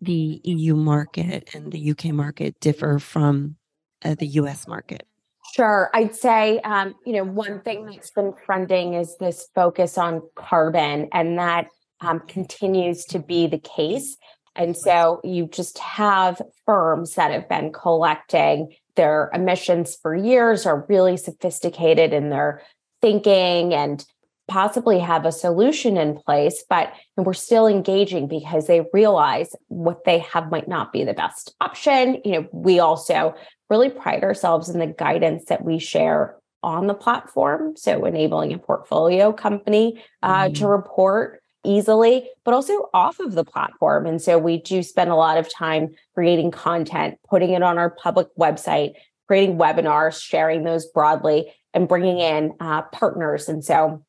the 0.00 0.40
EU 0.44 0.74
market 0.74 1.54
and 1.54 1.72
the 1.72 1.90
UK 1.90 2.06
market 2.06 2.60
differ 2.60 2.98
from 2.98 3.56
uh, 4.04 4.14
the 4.14 4.26
US 4.26 4.68
market? 4.68 5.06
Sure. 5.54 5.90
I'd 5.94 6.14
say, 6.14 6.60
um, 6.60 6.94
you 7.06 7.14
know, 7.14 7.24
one 7.24 7.60
thing 7.60 7.86
that's 7.86 8.10
been 8.10 8.34
trending 8.44 8.94
is 8.94 9.16
this 9.18 9.48
focus 9.54 9.96
on 9.96 10.22
carbon, 10.34 11.08
and 11.12 11.38
that 11.38 11.68
um, 12.00 12.20
continues 12.20 13.04
to 13.06 13.18
be 13.18 13.46
the 13.46 13.58
case. 13.58 14.16
And 14.54 14.76
so 14.76 15.20
you 15.24 15.46
just 15.46 15.78
have 15.78 16.42
firms 16.66 17.14
that 17.14 17.30
have 17.30 17.48
been 17.48 17.72
collecting 17.72 18.74
their 18.96 19.30
emissions 19.32 19.96
for 20.00 20.14
years, 20.14 20.66
are 20.66 20.84
really 20.88 21.16
sophisticated 21.16 22.12
in 22.12 22.30
their 22.30 22.62
thinking 23.00 23.72
and 23.72 24.04
possibly 24.48 24.98
have 24.98 25.24
a 25.24 25.32
solution 25.32 25.96
in 25.96 26.16
place, 26.16 26.64
but 26.68 26.92
and 27.16 27.26
we're 27.26 27.34
still 27.34 27.66
engaging 27.66 28.26
because 28.26 28.66
they 28.66 28.86
realize 28.92 29.54
what 29.68 30.04
they 30.04 30.20
have 30.20 30.50
might 30.50 30.68
not 30.68 30.92
be 30.92 31.04
the 31.04 31.14
best 31.14 31.54
option. 31.60 32.20
You 32.24 32.32
know, 32.32 32.48
we 32.52 32.80
also 32.80 33.34
really 33.70 33.90
pride 33.90 34.24
ourselves 34.24 34.68
in 34.68 34.80
the 34.80 34.86
guidance 34.86 35.44
that 35.46 35.64
we 35.64 35.78
share 35.78 36.36
on 36.62 36.86
the 36.86 36.94
platform. 36.94 37.76
So 37.76 38.04
enabling 38.04 38.52
a 38.52 38.58
portfolio 38.58 39.32
company 39.32 40.02
uh, 40.22 40.46
mm. 40.46 40.54
to 40.56 40.66
report 40.66 41.40
easily, 41.64 42.28
but 42.44 42.54
also 42.54 42.88
off 42.94 43.20
of 43.20 43.32
the 43.32 43.44
platform. 43.44 44.06
And 44.06 44.20
so 44.20 44.38
we 44.38 44.58
do 44.60 44.82
spend 44.82 45.10
a 45.10 45.14
lot 45.14 45.38
of 45.38 45.52
time 45.52 45.94
creating 46.14 46.50
content, 46.50 47.18
putting 47.28 47.50
it 47.50 47.62
on 47.62 47.78
our 47.78 47.90
public 47.90 48.28
website, 48.38 48.94
creating 49.26 49.58
webinars, 49.58 50.20
sharing 50.22 50.64
those 50.64 50.86
broadly, 50.86 51.52
and 51.74 51.86
bringing 51.86 52.18
in 52.18 52.54
uh, 52.60 52.82
partners. 52.82 53.48
And 53.48 53.62
so 53.62 54.02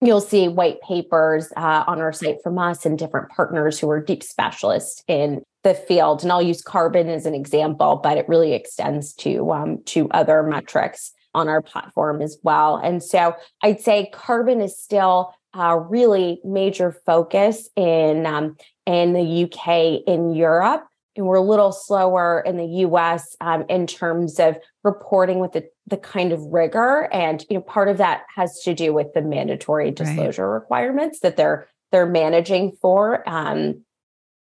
you'll 0.00 0.20
see 0.20 0.48
white 0.48 0.80
papers 0.80 1.52
uh, 1.56 1.84
on 1.86 2.00
our 2.00 2.12
site 2.12 2.42
from 2.42 2.58
us 2.58 2.86
and 2.86 2.98
different 2.98 3.28
partners 3.30 3.78
who 3.78 3.90
are 3.90 4.00
deep 4.00 4.22
specialists 4.22 5.02
in 5.06 5.42
the 5.62 5.74
field. 5.74 6.22
And 6.22 6.32
I'll 6.32 6.42
use 6.42 6.62
carbon 6.62 7.08
as 7.08 7.26
an 7.26 7.34
example, 7.34 8.00
but 8.02 8.16
it 8.16 8.28
really 8.28 8.54
extends 8.54 9.12
to 9.14 9.52
um, 9.52 9.82
to 9.86 10.08
other 10.10 10.42
metrics 10.42 11.12
on 11.34 11.48
our 11.48 11.62
platform 11.62 12.22
as 12.22 12.38
well. 12.42 12.76
And 12.76 13.02
so 13.02 13.36
I'd 13.62 13.80
say 13.80 14.10
carbon 14.12 14.60
is 14.60 14.76
still 14.76 15.34
a 15.54 15.78
really 15.78 16.40
major 16.44 16.92
focus 17.04 17.68
in 17.76 18.26
um, 18.26 18.56
in 18.86 19.12
the 19.12 19.44
UK, 19.44 20.02
in 20.06 20.32
Europe, 20.32 20.86
and 21.16 21.26
we're 21.26 21.36
a 21.36 21.42
little 21.42 21.72
slower 21.72 22.42
in 22.46 22.56
the 22.56 22.66
US 22.86 23.36
um, 23.40 23.64
in 23.68 23.86
terms 23.86 24.38
of 24.38 24.56
reporting 24.84 25.38
with 25.40 25.52
the, 25.52 25.68
the 25.86 25.96
kind 25.96 26.32
of 26.32 26.40
rigor. 26.40 27.08
And 27.12 27.44
you 27.50 27.56
know, 27.56 27.62
part 27.62 27.88
of 27.88 27.98
that 27.98 28.22
has 28.36 28.60
to 28.62 28.74
do 28.74 28.92
with 28.92 29.12
the 29.14 29.22
mandatory 29.22 29.90
disclosure 29.90 30.48
right. 30.48 30.54
requirements 30.54 31.20
that 31.20 31.36
they're 31.36 31.68
they're 31.92 32.06
managing 32.06 32.72
for 32.80 33.28
um, 33.28 33.84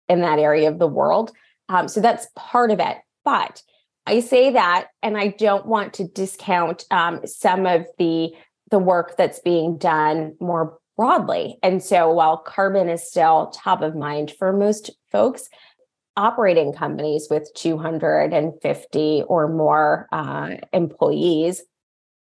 in 0.08 0.22
that 0.22 0.38
area 0.38 0.68
of 0.68 0.78
the 0.78 0.88
world. 0.88 1.32
Um, 1.68 1.88
so 1.88 2.00
that's 2.00 2.26
part 2.34 2.70
of 2.70 2.80
it. 2.80 2.96
But 3.24 3.62
I 4.06 4.20
say 4.20 4.50
that, 4.52 4.88
and 5.02 5.16
I 5.16 5.28
don't 5.28 5.66
want 5.66 5.94
to 5.94 6.08
discount 6.08 6.84
um, 6.90 7.20
some 7.26 7.66
of 7.66 7.86
the 7.98 8.32
the 8.70 8.78
work 8.78 9.16
that's 9.16 9.38
being 9.40 9.76
done 9.76 10.34
more 10.40 10.78
broadly. 10.96 11.58
And 11.62 11.82
so, 11.82 12.12
while 12.12 12.36
carbon 12.36 12.88
is 12.88 13.06
still 13.06 13.52
top 13.54 13.82
of 13.82 13.94
mind 13.94 14.32
for 14.38 14.52
most 14.52 14.90
folks, 15.10 15.48
operating 16.16 16.72
companies 16.72 17.28
with 17.30 17.52
250 17.54 19.24
or 19.26 19.48
more 19.48 20.08
uh, 20.12 20.50
employees 20.72 21.62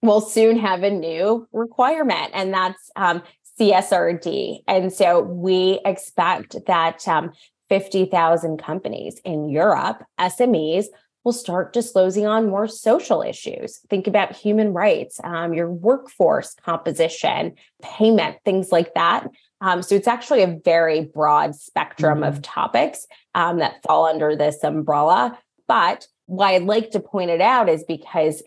will 0.02 0.20
soon 0.20 0.58
have 0.58 0.82
a 0.82 0.90
new 0.90 1.46
requirement, 1.52 2.30
and 2.32 2.54
that's 2.54 2.90
um, 2.96 3.22
CSRD. 3.60 4.60
And 4.66 4.92
so, 4.92 5.20
we 5.20 5.80
expect 5.84 6.56
that 6.66 7.06
um, 7.06 7.32
50,000 7.68 8.58
companies 8.58 9.20
in 9.24 9.48
Europe, 9.48 10.02
SMEs, 10.18 10.86
will 11.24 11.32
start 11.32 11.72
disclosing 11.72 12.26
on 12.26 12.48
more 12.48 12.66
social 12.66 13.22
issues. 13.22 13.80
Think 13.90 14.06
about 14.06 14.34
human 14.34 14.72
rights, 14.72 15.20
um, 15.22 15.52
your 15.52 15.70
workforce 15.70 16.54
composition, 16.64 17.54
payment, 17.82 18.38
things 18.44 18.72
like 18.72 18.94
that. 18.94 19.28
Um, 19.60 19.82
so 19.82 19.94
it's 19.94 20.08
actually 20.08 20.42
a 20.42 20.58
very 20.64 21.04
broad 21.04 21.54
spectrum 21.54 22.20
mm-hmm. 22.20 22.28
of 22.28 22.42
topics 22.42 23.06
um, 23.34 23.58
that 23.58 23.82
fall 23.82 24.06
under 24.06 24.34
this 24.34 24.62
umbrella. 24.64 25.38
But 25.68 26.06
why 26.26 26.54
I'd 26.54 26.64
like 26.64 26.90
to 26.92 27.00
point 27.00 27.30
it 27.30 27.40
out 27.40 27.68
is 27.68 27.84
because 27.84 28.42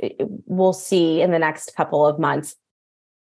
we'll 0.45 0.73
see 0.73 1.21
in 1.21 1.31
the 1.31 1.39
next 1.39 1.75
couple 1.75 2.05
of 2.07 2.19
months 2.19 2.55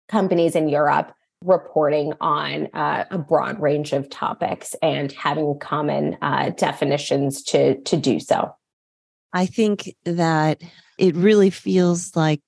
companies 0.07 0.55
in 0.55 0.69
Europe 0.69 1.13
reporting 1.43 2.13
on 2.21 2.67
uh, 2.73 3.05
a 3.11 3.17
broad 3.17 3.61
range 3.61 3.93
of 3.93 4.09
topics 4.09 4.75
and 4.81 5.11
having 5.11 5.57
common 5.59 6.17
uh, 6.21 6.49
definitions 6.51 7.43
to 7.43 7.79
to 7.81 7.97
do 7.97 8.19
so. 8.19 8.53
I 9.33 9.45
think 9.45 9.93
that 10.05 10.61
it 10.97 11.15
really 11.15 11.49
feels 11.49 12.15
like 12.15 12.41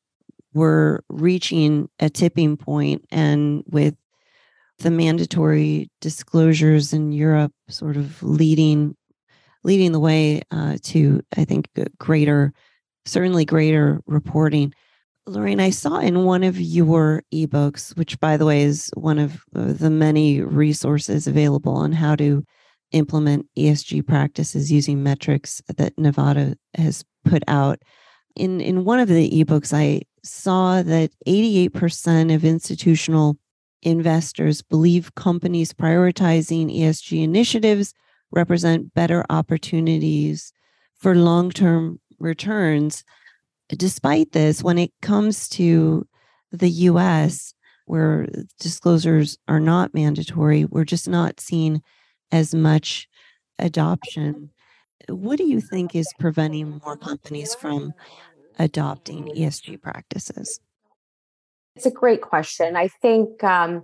we're 0.53 1.01
reaching 1.09 1.89
a 1.99 2.09
tipping 2.09 2.57
point 2.57 3.05
and 3.11 3.63
with 3.67 3.95
the 4.79 4.91
mandatory 4.91 5.89
disclosures 6.01 6.93
in 6.93 7.11
Europe 7.11 7.51
sort 7.69 7.97
of 7.97 8.21
leading 8.21 8.95
leading 9.63 9.91
the 9.91 9.99
way 9.99 10.41
uh, 10.51 10.77
to 10.83 11.21
I 11.35 11.45
think 11.45 11.69
greater 11.97 12.53
certainly 13.05 13.45
greater 13.45 14.01
reporting 14.05 14.73
Lorraine, 15.27 15.59
I 15.59 15.71
saw 15.71 15.99
in 15.99 16.23
one 16.23 16.43
of 16.43 16.57
your 16.59 17.21
ebooks, 17.33 17.95
which 17.97 18.17
by 18.21 18.37
the 18.37 18.45
way 18.45 18.61
is 18.61 18.89
one 18.95 19.19
of 19.19 19.43
uh, 19.53 19.73
the 19.73 19.89
many 19.89 20.39
resources 20.39 21.27
available 21.27 21.73
on 21.73 21.91
how 21.91 22.15
to 22.15 22.45
implement 22.93 23.45
ESG 23.57 24.07
practices 24.07 24.71
using 24.71 25.03
metrics 25.03 25.61
that 25.75 25.95
Novata 25.97 26.55
has 26.75 27.03
put 27.25 27.43
out. 27.49 27.79
In 28.37 28.61
in 28.61 28.85
one 28.85 28.99
of 28.99 29.09
the 29.09 29.29
ebooks 29.29 29.73
I 29.73 30.03
saw 30.23 30.81
that 30.81 31.11
88% 31.27 32.33
of 32.33 32.45
institutional 32.45 33.37
investors 33.81 34.61
believe 34.61 35.15
companies 35.15 35.73
prioritizing 35.73 36.75
ESG 36.75 37.23
initiatives 37.23 37.93
represent 38.31 38.93
better 38.93 39.23
opportunities 39.29 40.51
for 40.95 41.15
long-term 41.15 41.99
returns 42.19 43.03
despite 43.75 44.31
this, 44.31 44.63
when 44.63 44.77
it 44.77 44.91
comes 45.01 45.49
to 45.49 46.07
the 46.51 46.69
US, 46.69 47.53
where 47.85 48.27
disclosures 48.59 49.37
are 49.47 49.59
not 49.59 49.93
mandatory, 49.93 50.65
we're 50.65 50.85
just 50.85 51.07
not 51.07 51.39
seeing 51.39 51.81
as 52.31 52.53
much 52.53 53.07
adoption. 53.59 54.51
What 55.09 55.37
do 55.37 55.45
you 55.45 55.61
think 55.61 55.95
is 55.95 56.07
preventing 56.19 56.81
more 56.83 56.97
companies 56.97 57.55
from 57.55 57.93
adopting 58.59 59.25
ESG 59.35 59.81
practices? 59.81 60.59
It's 61.77 61.85
a 61.85 61.91
great 61.91 62.21
question. 62.21 62.75
I 62.75 62.87
think 62.87 63.43
um, 63.43 63.83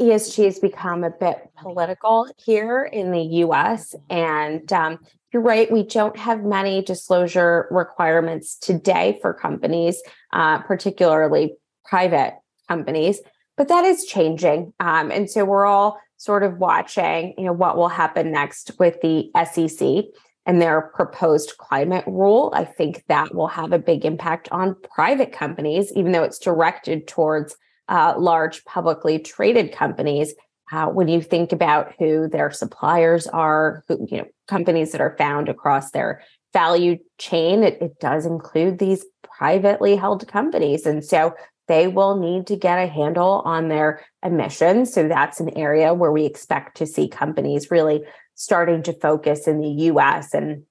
ESG 0.00 0.44
has 0.44 0.60
become 0.60 1.02
a 1.02 1.10
bit 1.10 1.38
political 1.60 2.28
here 2.36 2.84
in 2.84 3.10
the 3.10 3.20
US. 3.42 3.96
And 4.08 4.72
um, 4.72 5.00
you're 5.32 5.42
right, 5.42 5.68
we 5.68 5.82
don't 5.82 6.16
have 6.16 6.44
many 6.44 6.82
disclosure 6.82 7.66
requirements 7.72 8.56
today 8.56 9.18
for 9.20 9.34
companies, 9.34 10.00
uh, 10.32 10.60
particularly 10.60 11.56
private 11.84 12.34
companies, 12.68 13.18
but 13.56 13.66
that 13.66 13.84
is 13.84 14.04
changing. 14.04 14.72
Um, 14.78 15.10
and 15.10 15.28
so 15.28 15.44
we're 15.44 15.66
all 15.66 15.98
sort 16.18 16.44
of 16.44 16.58
watching, 16.58 17.34
you 17.36 17.44
know, 17.44 17.52
what 17.52 17.76
will 17.76 17.88
happen 17.88 18.30
next 18.30 18.70
with 18.78 19.00
the 19.00 19.32
SEC 19.52 20.04
and 20.46 20.62
their 20.62 20.92
proposed 20.94 21.54
climate 21.58 22.04
rule. 22.06 22.52
I 22.54 22.64
think 22.64 23.04
that 23.08 23.34
will 23.34 23.48
have 23.48 23.72
a 23.72 23.78
big 23.78 24.04
impact 24.04 24.48
on 24.52 24.76
private 24.94 25.32
companies, 25.32 25.92
even 25.94 26.12
though 26.12 26.22
it's 26.22 26.38
directed 26.38 27.08
towards 27.08 27.56
uh, 27.88 28.14
large 28.16 28.64
publicly 28.64 29.18
traded 29.18 29.72
companies. 29.72 30.34
Uh, 30.72 30.86
when 30.86 31.08
you 31.08 31.20
think 31.20 31.52
about 31.52 31.92
who 31.98 32.28
their 32.28 32.50
suppliers 32.50 33.26
are, 33.26 33.84
who, 33.86 34.06
you 34.10 34.18
know, 34.18 34.26
companies 34.48 34.92
that 34.92 35.00
are 35.00 35.16
found 35.16 35.48
across 35.48 35.90
their 35.90 36.22
value 36.52 36.96
chain, 37.18 37.62
it, 37.62 37.80
it 37.80 37.98
does 38.00 38.26
include 38.26 38.78
these 38.78 39.04
privately 39.22 39.96
held 39.96 40.26
companies. 40.26 40.86
And 40.86 41.04
so 41.04 41.34
they 41.68 41.88
will 41.88 42.16
need 42.18 42.46
to 42.46 42.56
get 42.56 42.78
a 42.78 42.86
handle 42.86 43.42
on 43.44 43.68
their 43.68 44.04
emissions. 44.24 44.92
So 44.92 45.08
that's 45.08 45.40
an 45.40 45.56
area 45.56 45.94
where 45.94 46.12
we 46.12 46.24
expect 46.24 46.76
to 46.78 46.86
see 46.86 47.08
companies 47.08 47.70
really 47.70 48.02
starting 48.36 48.82
to 48.84 48.92
focus 48.92 49.48
in 49.48 49.60
the 49.60 49.68
US 49.90 50.32
and 50.32 50.62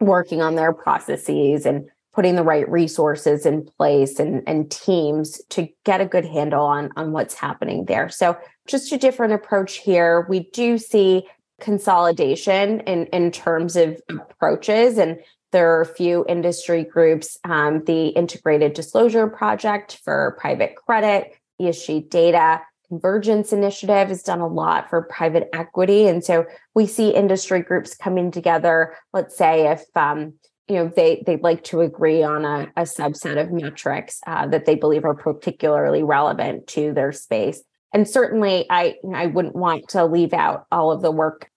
working 0.00 0.42
on 0.42 0.56
their 0.56 0.72
processes 0.72 1.64
and 1.64 1.88
putting 2.12 2.36
the 2.36 2.44
right 2.44 2.68
resources 2.70 3.46
in 3.46 3.64
place 3.78 4.20
and, 4.20 4.42
and 4.46 4.70
teams 4.70 5.40
to 5.48 5.68
get 5.84 6.00
a 6.00 6.06
good 6.06 6.24
handle 6.24 6.64
on, 6.64 6.90
on 6.96 7.12
what's 7.12 7.34
happening 7.34 7.86
there. 7.86 8.08
So 8.08 8.36
just 8.66 8.92
a 8.92 8.98
different 8.98 9.32
approach 9.32 9.78
here. 9.78 10.26
We 10.28 10.50
do 10.52 10.78
see 10.78 11.26
consolidation 11.60 12.80
in, 12.80 13.06
in 13.06 13.30
terms 13.30 13.74
of 13.74 14.00
approaches 14.10 14.98
and 14.98 15.18
there 15.50 15.76
are 15.76 15.82
a 15.82 15.86
few 15.86 16.24
industry 16.28 16.82
groups, 16.82 17.38
um, 17.44 17.84
the 17.84 18.08
Integrated 18.08 18.72
Disclosure 18.72 19.28
Project 19.28 20.00
for 20.04 20.36
private 20.40 20.74
credit, 20.74 21.32
ESG 21.60 22.10
data, 22.10 22.60
Convergence 22.88 23.52
Initiative 23.52 24.08
has 24.08 24.22
done 24.22 24.40
a 24.40 24.46
lot 24.46 24.90
for 24.90 25.02
private 25.02 25.48
equity. 25.52 26.06
And 26.06 26.22
so 26.22 26.44
we 26.74 26.86
see 26.86 27.14
industry 27.14 27.60
groups 27.60 27.96
coming 27.96 28.30
together. 28.30 28.94
Let's 29.12 29.36
say 29.36 29.70
if 29.70 29.84
um, 29.96 30.34
you 30.68 30.76
know 30.76 30.88
they 30.94 31.22
they'd 31.26 31.42
like 31.42 31.62
to 31.64 31.80
agree 31.80 32.22
on 32.22 32.44
a, 32.44 32.72
a 32.76 32.82
subset 32.82 33.40
of 33.40 33.52
metrics 33.52 34.20
uh, 34.26 34.46
that 34.48 34.66
they 34.66 34.74
believe 34.74 35.04
are 35.04 35.14
particularly 35.14 36.02
relevant 36.02 36.66
to 36.68 36.92
their 36.92 37.12
space 37.12 37.62
and 37.92 38.08
certainly 38.08 38.66
i 38.70 38.94
i 39.14 39.26
wouldn't 39.26 39.56
want 39.56 39.86
to 39.88 40.04
leave 40.06 40.32
out 40.32 40.64
all 40.72 40.90
of 40.90 41.02
the 41.02 41.10
work 41.10 41.50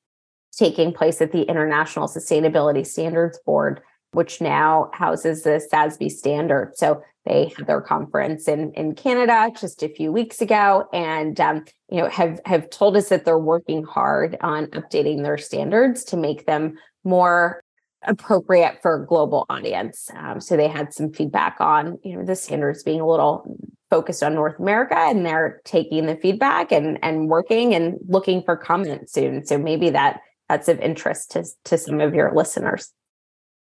taking 0.51 0.91
place 0.91 1.21
at 1.21 1.31
the 1.31 1.43
international 1.43 2.07
sustainability 2.07 2.85
standards 2.85 3.39
board 3.45 3.81
which 4.17 4.41
now 4.41 4.89
houses 4.93 5.43
the 5.43 5.63
SASB 5.71 6.09
standard. 6.09 6.71
So 6.75 7.03
they 7.23 7.53
had 7.55 7.67
their 7.67 7.81
conference 7.81 8.47
in, 8.47 8.71
in 8.73 8.95
Canada 8.95 9.51
just 9.55 9.83
a 9.83 9.89
few 9.89 10.11
weeks 10.11 10.41
ago, 10.41 10.89
and 10.91 11.39
um, 11.39 11.65
you 11.91 12.01
know 12.01 12.09
have 12.09 12.41
have 12.45 12.67
told 12.71 12.97
us 12.97 13.09
that 13.09 13.25
they're 13.25 13.37
working 13.37 13.83
hard 13.83 14.35
on 14.41 14.65
updating 14.67 15.21
their 15.21 15.37
standards 15.37 16.03
to 16.05 16.17
make 16.17 16.47
them 16.47 16.79
more 17.03 17.61
appropriate 18.07 18.79
for 18.81 19.03
a 19.03 19.05
global 19.05 19.45
audience. 19.49 20.09
Um, 20.15 20.41
so 20.41 20.57
they 20.57 20.67
had 20.67 20.93
some 20.93 21.11
feedback 21.11 21.57
on, 21.59 21.99
you 22.03 22.15
know, 22.17 22.25
the 22.25 22.35
standards 22.35 22.81
being 22.81 23.01
a 23.01 23.07
little 23.07 23.45
focused 23.91 24.23
on 24.23 24.33
North 24.33 24.57
America, 24.57 24.97
and 24.97 25.23
they're 25.23 25.61
taking 25.63 26.07
the 26.07 26.15
feedback 26.15 26.71
and 26.71 26.97
and 27.03 27.29
working 27.29 27.75
and 27.75 27.99
looking 28.07 28.41
for 28.41 28.57
comments 28.57 29.13
soon. 29.13 29.45
So 29.45 29.59
maybe 29.59 29.91
that 29.91 30.21
that's 30.49 30.69
of 30.69 30.79
interest 30.79 31.29
to 31.33 31.45
to 31.65 31.77
some 31.77 32.01
of 32.01 32.15
your 32.15 32.33
listeners. 32.33 32.91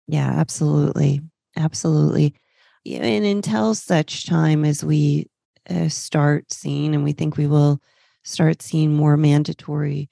Yeah, 0.08 0.30
absolutely, 0.30 1.22
absolutely. 1.56 2.36
And 2.86 3.26
until 3.26 3.74
such 3.76 4.26
time 4.26 4.66
as 4.66 4.84
we 4.84 5.28
uh, 5.70 5.88
start 5.90 6.52
seeing, 6.52 6.94
and 6.94 7.04
we 7.04 7.14
think 7.14 7.38
we 7.38 7.48
will 7.48 7.82
start 8.24 8.62
seeing 8.62 8.94
more 8.94 9.16
mandatory 9.18 10.10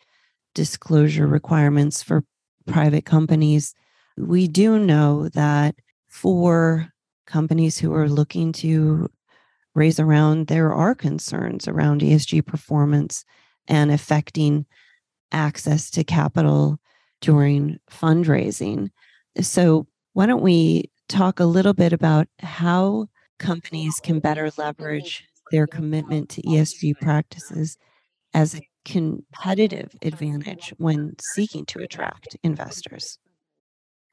disclosure 0.56 1.28
requirements 1.28 2.04
for 2.04 2.24
private 2.68 3.06
companies 3.06 3.74
we 4.18 4.48
do 4.48 4.78
know 4.80 5.30
that 5.30 5.76
for 6.10 6.88
companies 7.28 7.78
who 7.80 7.94
are 7.94 8.10
looking 8.10 8.52
to 8.52 9.10
raise 9.76 10.00
around, 10.00 10.48
there 10.48 10.74
are 10.74 10.96
concerns 10.96 11.68
around 11.68 12.02
ESG 12.04 12.42
performance 12.46 13.26
and 13.68 13.92
affecting 13.92 14.66
access 15.32 15.90
to 15.92 16.04
capital 16.04 16.80
during 17.22 17.80
fundraising. 17.90 18.90
So, 19.40 19.88
why 20.14 20.26
don't 20.26 20.42
we 20.42 20.92
talk 21.08 21.40
a 21.40 21.46
little 21.46 21.74
bit 21.74 21.94
about 21.94 22.28
how 22.40 23.08
companies 23.40 24.00
can 24.02 24.20
better 24.20 24.52
leverage 24.58 25.26
their 25.52 25.68
commitment 25.68 26.30
to 26.30 26.42
ESG 26.42 27.00
practices 27.00 27.78
as 28.34 28.56
a 28.56 28.68
competitive 28.86 29.96
advantage 30.02 30.74
when 30.78 31.16
seeking 31.20 31.66
to 31.68 31.80
attract 31.80 32.36
investors? 32.44 33.20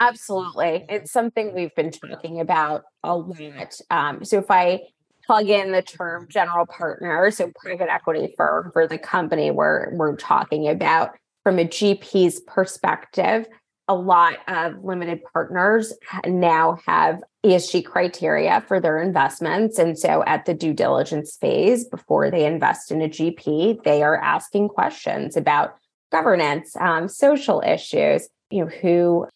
Absolutely. 0.00 0.84
It's 0.88 1.10
something 1.10 1.54
we've 1.54 1.74
been 1.74 1.90
talking 1.90 2.40
about 2.40 2.84
a 3.02 3.16
lot. 3.16 3.74
Um, 3.90 4.24
so 4.24 4.38
if 4.38 4.50
I 4.50 4.80
plug 5.26 5.48
in 5.48 5.72
the 5.72 5.82
term 5.82 6.26
general 6.30 6.66
partner, 6.66 7.30
so 7.30 7.50
private 7.56 7.90
equity 7.90 8.32
firm 8.36 8.70
for 8.72 8.86
the 8.86 8.98
company 8.98 9.50
we're, 9.50 9.94
we're 9.96 10.16
talking 10.16 10.68
about 10.68 11.10
from 11.42 11.58
a 11.58 11.64
GP's 11.64 12.40
perspective, 12.40 13.46
a 13.88 13.94
lot 13.94 14.36
of 14.46 14.84
limited 14.84 15.22
partners 15.32 15.94
now 16.26 16.78
have 16.86 17.22
ESG 17.44 17.86
criteria 17.86 18.62
for 18.68 18.80
their 18.80 19.00
investments. 19.00 19.78
And 19.78 19.98
so 19.98 20.22
at 20.26 20.44
the 20.44 20.54
due 20.54 20.74
diligence 20.74 21.36
phase, 21.40 21.84
before 21.84 22.30
they 22.30 22.44
invest 22.44 22.90
in 22.90 23.00
a 23.00 23.08
GP, 23.08 23.82
they 23.84 24.02
are 24.02 24.16
asking 24.16 24.68
questions 24.68 25.36
about 25.36 25.76
governance, 26.12 26.76
um, 26.76 27.08
social 27.08 27.62
issues, 27.66 28.28
you 28.50 28.64
know, 28.64 28.70
who, 28.70 29.26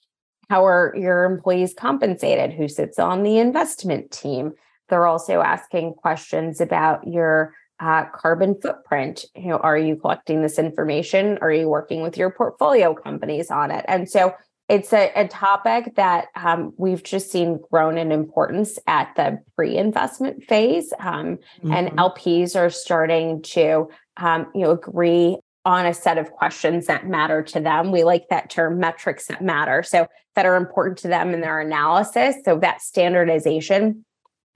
how 0.51 0.67
are 0.67 0.95
your 0.97 1.25
employees 1.25 1.75
compensated? 1.75 2.53
Who 2.53 2.69
sits 2.69 2.99
on 2.99 3.23
the 3.23 3.39
investment 3.39 4.11
team? 4.11 4.53
They're 4.89 5.07
also 5.07 5.41
asking 5.41 5.95
questions 5.95 6.61
about 6.61 7.07
your 7.07 7.55
uh, 7.83 8.05
carbon 8.15 8.55
footprint. 8.61 9.25
You 9.35 9.49
know, 9.49 9.57
are 9.57 9.77
you 9.77 9.97
collecting 9.97 10.41
this 10.41 10.59
information? 10.59 11.37
Are 11.43 11.53
you 11.53 11.69
working 11.69 12.01
with 12.01 12.17
your 12.17 12.31
portfolio 12.31 12.95
companies 12.95 13.51
on 13.51 13.73
it? 13.73 13.85
And 13.89 14.09
so 14.09 14.35
it's 14.69 14.93
a, 14.93 15.11
a 15.17 15.27
topic 15.27 15.97
that 15.97 16.29
um, 16.37 16.73
we've 16.77 17.03
just 17.03 17.33
seen 17.33 17.59
grown 17.71 17.99
in 17.99 18.13
importance 18.13 18.79
at 18.87 19.13
the 19.17 19.43
pre-investment 19.57 20.45
phase, 20.45 20.93
um, 21.01 21.39
mm-hmm. 21.59 21.73
and 21.73 21.89
LPs 21.99 22.55
are 22.55 22.71
starting 22.71 23.43
to, 23.43 23.89
um, 24.17 24.47
you 24.55 24.63
know, 24.63 24.71
agree 24.71 25.37
on 25.65 25.85
a 25.85 25.93
set 25.93 26.19
of 26.19 26.31
questions 26.31 26.87
that 26.87 27.09
matter 27.09 27.43
to 27.43 27.61
them. 27.61 27.91
We 27.91 28.05
like 28.05 28.29
that 28.31 28.49
term, 28.49 28.79
metrics 28.79 29.27
that 29.27 29.43
matter, 29.43 29.83
so 29.83 30.07
that 30.37 30.47
are 30.47 30.57
important 30.57 30.99
to 30.99 31.09
them 31.09 31.35
in 31.35 31.41
their 31.41 31.61
analysis. 31.61 32.37
So 32.45 32.59
that 32.61 32.81
standardization 32.81 34.05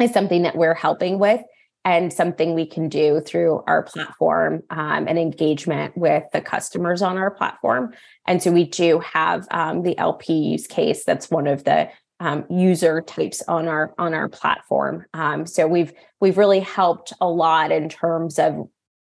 is 0.00 0.12
something 0.12 0.42
that 0.42 0.56
we're 0.56 0.74
helping 0.74 1.18
with 1.18 1.40
and 1.86 2.12
something 2.12 2.52
we 2.52 2.66
can 2.66 2.88
do 2.88 3.20
through 3.20 3.62
our 3.68 3.84
platform 3.84 4.60
um, 4.70 5.06
and 5.06 5.20
engagement 5.20 5.96
with 5.96 6.24
the 6.32 6.40
customers 6.40 7.00
on 7.00 7.16
our 7.16 7.30
platform. 7.30 7.94
And 8.26 8.42
so 8.42 8.50
we 8.50 8.64
do 8.64 8.98
have 8.98 9.46
um, 9.52 9.84
the 9.84 9.96
LP 9.96 10.34
use 10.34 10.66
case. 10.66 11.04
That's 11.04 11.30
one 11.30 11.46
of 11.46 11.62
the 11.62 11.88
um, 12.18 12.44
user 12.50 13.02
types 13.02 13.40
on 13.46 13.68
our 13.68 13.94
on 13.98 14.14
our 14.14 14.28
platform. 14.28 15.06
Um, 15.14 15.46
so 15.46 15.68
we've 15.68 15.92
we've 16.20 16.36
really 16.36 16.58
helped 16.58 17.12
a 17.20 17.28
lot 17.28 17.70
in 17.70 17.88
terms 17.88 18.40
of 18.40 18.68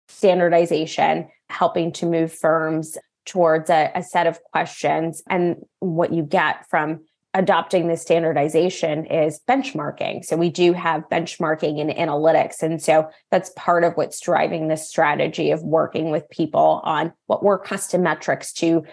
standardization, 0.09 1.29
helping 1.49 1.91
to 1.93 2.07
move 2.07 2.35
firms 2.35 2.99
towards 3.25 3.71
a, 3.71 3.91
a 3.95 4.03
set 4.03 4.27
of 4.27 4.43
questions 4.43 5.23
and 5.31 5.57
what 5.79 6.13
you 6.13 6.23
get 6.23 6.69
from 6.69 7.01
adopting 7.35 7.89
this 7.89 8.03
standardization 8.03 9.05
is 9.07 9.41
benchmarking. 9.49 10.25
So 10.25 10.37
we 10.37 10.49
do 10.49 10.73
have 10.73 11.09
benchmarking 11.11 11.81
and 11.81 11.91
analytics. 11.91 12.63
And 12.63 12.83
so 12.83 13.09
that's 13.31 13.53
part 13.57 13.85
of 13.85 13.95
what's 13.95 14.21
driving 14.21 14.69
this 14.69 14.89
strategy 14.89 15.51
of 15.51 15.63
working 15.63 16.11
with 16.11 16.29
people 16.31 16.81
on 16.85 17.13
what 17.27 17.43
were 17.43 17.59
custom 17.59 18.03
metrics 18.03 18.53
to 18.55 18.85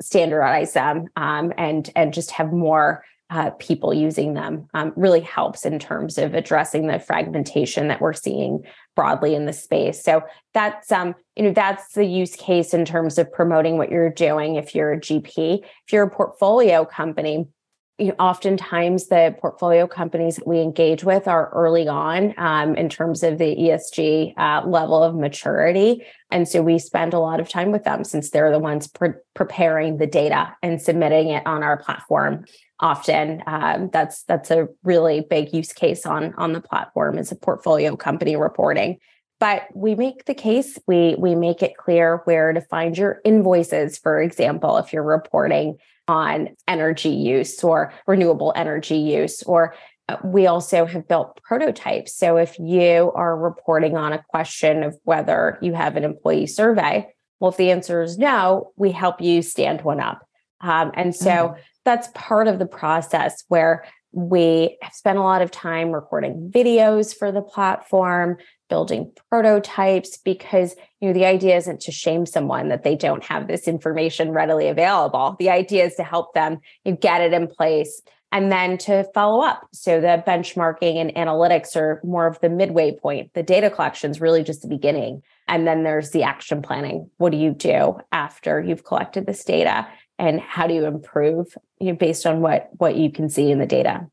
standardize 0.00 0.74
them 0.74 1.06
um, 1.16 1.52
and, 1.58 1.90
and 1.96 2.14
just 2.14 2.30
have 2.30 2.52
more 2.52 3.02
uh, 3.28 3.50
people 3.58 3.92
using 3.92 4.34
them 4.34 4.68
um, 4.74 4.92
really 4.94 5.20
helps 5.20 5.66
in 5.66 5.80
terms 5.80 6.16
of 6.16 6.34
addressing 6.34 6.86
the 6.86 7.00
fragmentation 7.00 7.88
that 7.88 8.00
we're 8.00 8.12
seeing 8.12 8.62
broadly 8.94 9.34
in 9.34 9.46
the 9.46 9.52
space. 9.52 10.02
So 10.02 10.22
that's 10.54 10.92
um, 10.92 11.14
you 11.34 11.42
know 11.42 11.52
that's 11.52 11.92
the 11.94 12.04
use 12.04 12.36
case 12.36 12.72
in 12.72 12.84
terms 12.84 13.18
of 13.18 13.32
promoting 13.32 13.78
what 13.78 13.90
you're 13.90 14.10
doing. 14.10 14.54
If 14.54 14.76
you're 14.76 14.92
a 14.92 15.00
GP, 15.00 15.58
if 15.64 15.92
you're 15.92 16.04
a 16.04 16.10
portfolio 16.10 16.84
company, 16.84 17.48
you 17.98 18.08
know, 18.08 18.14
oftentimes 18.18 19.06
the 19.06 19.34
portfolio 19.40 19.86
companies 19.86 20.36
that 20.36 20.46
we 20.46 20.60
engage 20.60 21.02
with 21.02 21.26
are 21.26 21.48
early 21.54 21.88
on 21.88 22.34
um, 22.36 22.74
in 22.74 22.90
terms 22.90 23.22
of 23.22 23.38
the 23.38 23.56
ESG 23.56 24.34
uh, 24.36 24.66
level 24.66 25.02
of 25.02 25.14
maturity. 25.14 26.04
And 26.30 26.46
so 26.46 26.60
we 26.60 26.78
spend 26.78 27.14
a 27.14 27.18
lot 27.18 27.40
of 27.40 27.48
time 27.48 27.72
with 27.72 27.84
them 27.84 28.04
since 28.04 28.30
they're 28.30 28.50
the 28.50 28.58
ones 28.58 28.86
pre- 28.86 29.14
preparing 29.34 29.96
the 29.96 30.06
data 30.06 30.54
and 30.62 30.80
submitting 30.80 31.28
it 31.28 31.46
on 31.46 31.62
our 31.62 31.78
platform. 31.78 32.44
Often, 32.80 33.42
um, 33.46 33.88
that's 33.90 34.24
that's 34.24 34.50
a 34.50 34.68
really 34.84 35.22
big 35.22 35.54
use 35.54 35.72
case 35.72 36.04
on 36.04 36.34
on 36.36 36.52
the 36.52 36.60
platform 36.60 37.16
is 37.16 37.32
a 37.32 37.36
portfolio 37.36 37.96
company 37.96 38.36
reporting. 38.36 38.98
But 39.40 39.68
we 39.74 39.94
make 39.94 40.26
the 40.26 40.34
case, 40.34 40.78
we 40.86 41.14
we 41.18 41.34
make 41.34 41.62
it 41.62 41.78
clear 41.78 42.20
where 42.24 42.52
to 42.52 42.60
find 42.60 42.96
your 42.98 43.22
invoices, 43.24 43.96
for 43.96 44.20
example, 44.20 44.76
if 44.76 44.92
you're 44.92 45.02
reporting 45.02 45.78
on 46.08 46.56
energy 46.68 47.10
use 47.10 47.62
or 47.62 47.92
renewable 48.06 48.52
energy 48.56 48.98
use 48.98 49.42
or 49.42 49.74
uh, 50.08 50.16
we 50.24 50.46
also 50.46 50.86
have 50.86 51.08
built 51.08 51.40
prototypes. 51.42 52.16
So 52.16 52.36
if 52.36 52.58
you 52.58 53.12
are 53.14 53.36
reporting 53.36 53.96
on 53.96 54.12
a 54.12 54.22
question 54.28 54.84
of 54.84 54.96
whether 55.02 55.58
you 55.60 55.74
have 55.74 55.96
an 55.96 56.04
employee 56.04 56.46
survey, 56.46 57.08
well, 57.40 57.50
if 57.50 57.56
the 57.56 57.70
answer 57.70 58.02
is 58.02 58.16
no, 58.16 58.72
we 58.76 58.92
help 58.92 59.20
you 59.20 59.42
stand 59.42 59.82
one 59.82 60.00
up. 60.00 60.26
Um, 60.60 60.92
and 60.94 61.14
so 61.14 61.30
mm-hmm. 61.30 61.60
that's 61.84 62.08
part 62.14 62.48
of 62.48 62.58
the 62.58 62.66
process 62.66 63.44
where 63.48 63.84
we 64.12 64.78
have 64.80 64.94
spent 64.94 65.18
a 65.18 65.22
lot 65.22 65.42
of 65.42 65.50
time 65.50 65.90
recording 65.90 66.50
videos 66.54 67.14
for 67.14 67.30
the 67.30 67.42
platform, 67.42 68.38
building 68.68 69.12
prototypes, 69.30 70.16
because 70.18 70.74
you 71.00 71.08
know 71.08 71.14
the 71.14 71.26
idea 71.26 71.56
isn't 71.56 71.80
to 71.82 71.92
shame 71.92 72.26
someone 72.26 72.68
that 72.68 72.82
they 72.82 72.94
don't 72.94 73.24
have 73.24 73.46
this 73.46 73.68
information 73.68 74.30
readily 74.30 74.68
available. 74.68 75.36
The 75.38 75.50
idea 75.50 75.84
is 75.84 75.94
to 75.96 76.04
help 76.04 76.34
them 76.34 76.58
you 76.84 76.92
get 76.92 77.20
it 77.20 77.32
in 77.32 77.46
place 77.46 78.02
and 78.32 78.50
then 78.50 78.76
to 78.76 79.04
follow 79.14 79.40
up. 79.40 79.66
So 79.72 80.00
the 80.00 80.22
benchmarking 80.26 80.96
and 80.96 81.14
analytics 81.14 81.76
are 81.76 82.00
more 82.02 82.26
of 82.26 82.40
the 82.40 82.48
midway 82.48 82.92
point. 82.92 83.32
The 83.34 83.42
data 83.42 83.70
collection 83.70 84.10
is 84.10 84.20
really 84.20 84.42
just 84.42 84.62
the 84.62 84.68
beginning. 84.68 85.22
And 85.48 85.66
then 85.66 85.84
there's 85.84 86.10
the 86.10 86.24
action 86.24 86.60
planning. 86.60 87.08
What 87.18 87.30
do 87.30 87.38
you 87.38 87.52
do 87.52 87.98
after 88.10 88.60
you've 88.60 88.84
collected 88.84 89.26
this 89.26 89.44
data? 89.44 89.86
and 90.18 90.40
how 90.40 90.66
do 90.66 90.74
you 90.74 90.84
improve 90.84 91.56
you 91.80 91.92
know, 91.92 91.98
based 91.98 92.26
on 92.26 92.40
what 92.40 92.68
what 92.76 92.96
you 92.96 93.10
can 93.10 93.28
see 93.28 93.50
in 93.50 93.58
the 93.58 93.66
data 93.66 94.06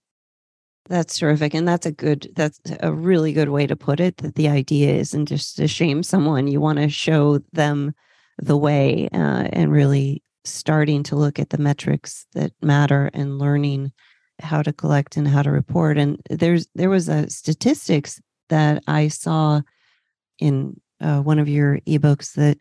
that's 0.90 1.18
terrific 1.18 1.54
and 1.54 1.68
that's 1.68 1.86
a 1.86 1.92
good 1.92 2.30
that's 2.36 2.60
a 2.82 2.92
really 2.92 3.34
good 3.34 3.50
way 3.50 3.66
to 3.66 3.76
put 3.76 4.00
it 4.00 4.18
that 4.18 4.36
the 4.36 4.48
idea 4.50 4.94
isn't 4.94 5.28
just 5.28 5.56
to 5.56 5.68
shame 5.68 6.04
someone 6.04 6.48
you 6.48 6.60
want 6.60 6.78
to 6.78 6.90
show 6.90 7.40
them 7.54 7.94
the 8.38 8.58
way 8.58 9.08
uh, 9.14 9.48
and 9.54 9.72
really 9.72 10.22
starting 10.44 11.04
to 11.04 11.16
look 11.16 11.40
at 11.40 11.52
the 11.52 11.58
metrics 11.58 12.26
that 12.34 12.52
matter 12.62 13.10
and 13.14 13.40
learning 13.40 13.92
how 14.42 14.62
to 14.62 14.74
collect 14.74 15.16
and 15.16 15.28
how 15.28 15.42
to 15.42 15.52
report 15.52 15.98
and 15.98 16.22
there's 16.30 16.68
there 16.76 16.90
was 16.90 17.08
a 17.08 17.30
statistics 17.30 18.22
that 18.50 18.84
i 18.88 19.08
saw 19.08 19.62
in 20.40 20.80
uh, 21.00 21.22
one 21.22 21.40
of 21.40 21.48
your 21.48 21.80
ebooks 21.88 22.34
that 22.34 22.58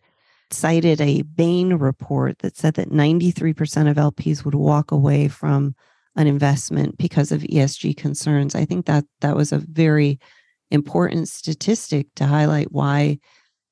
cited 0.53 1.01
a 1.01 1.23
Bain 1.23 1.75
report 1.75 2.39
that 2.41 2.57
said 2.57 2.75
that 2.75 2.91
93% 2.91 3.91
of 3.91 3.97
LPs 3.97 4.45
would 4.45 4.55
walk 4.55 4.91
away 4.91 5.29
from 5.29 5.75
an 6.17 6.27
investment 6.27 6.99
because 6.99 7.33
of 7.33 7.43
ESG 7.43 7.97
concerns. 7.97 8.55
I 8.55 8.65
think 8.65 8.87
that 8.87 9.05
that 9.21 9.37
was 9.37 9.53
a 9.53 9.59
very 9.59 10.19
important 10.71 11.29
statistic 11.29 12.07
to 12.17 12.27
highlight 12.27 12.73
why 12.73 13.19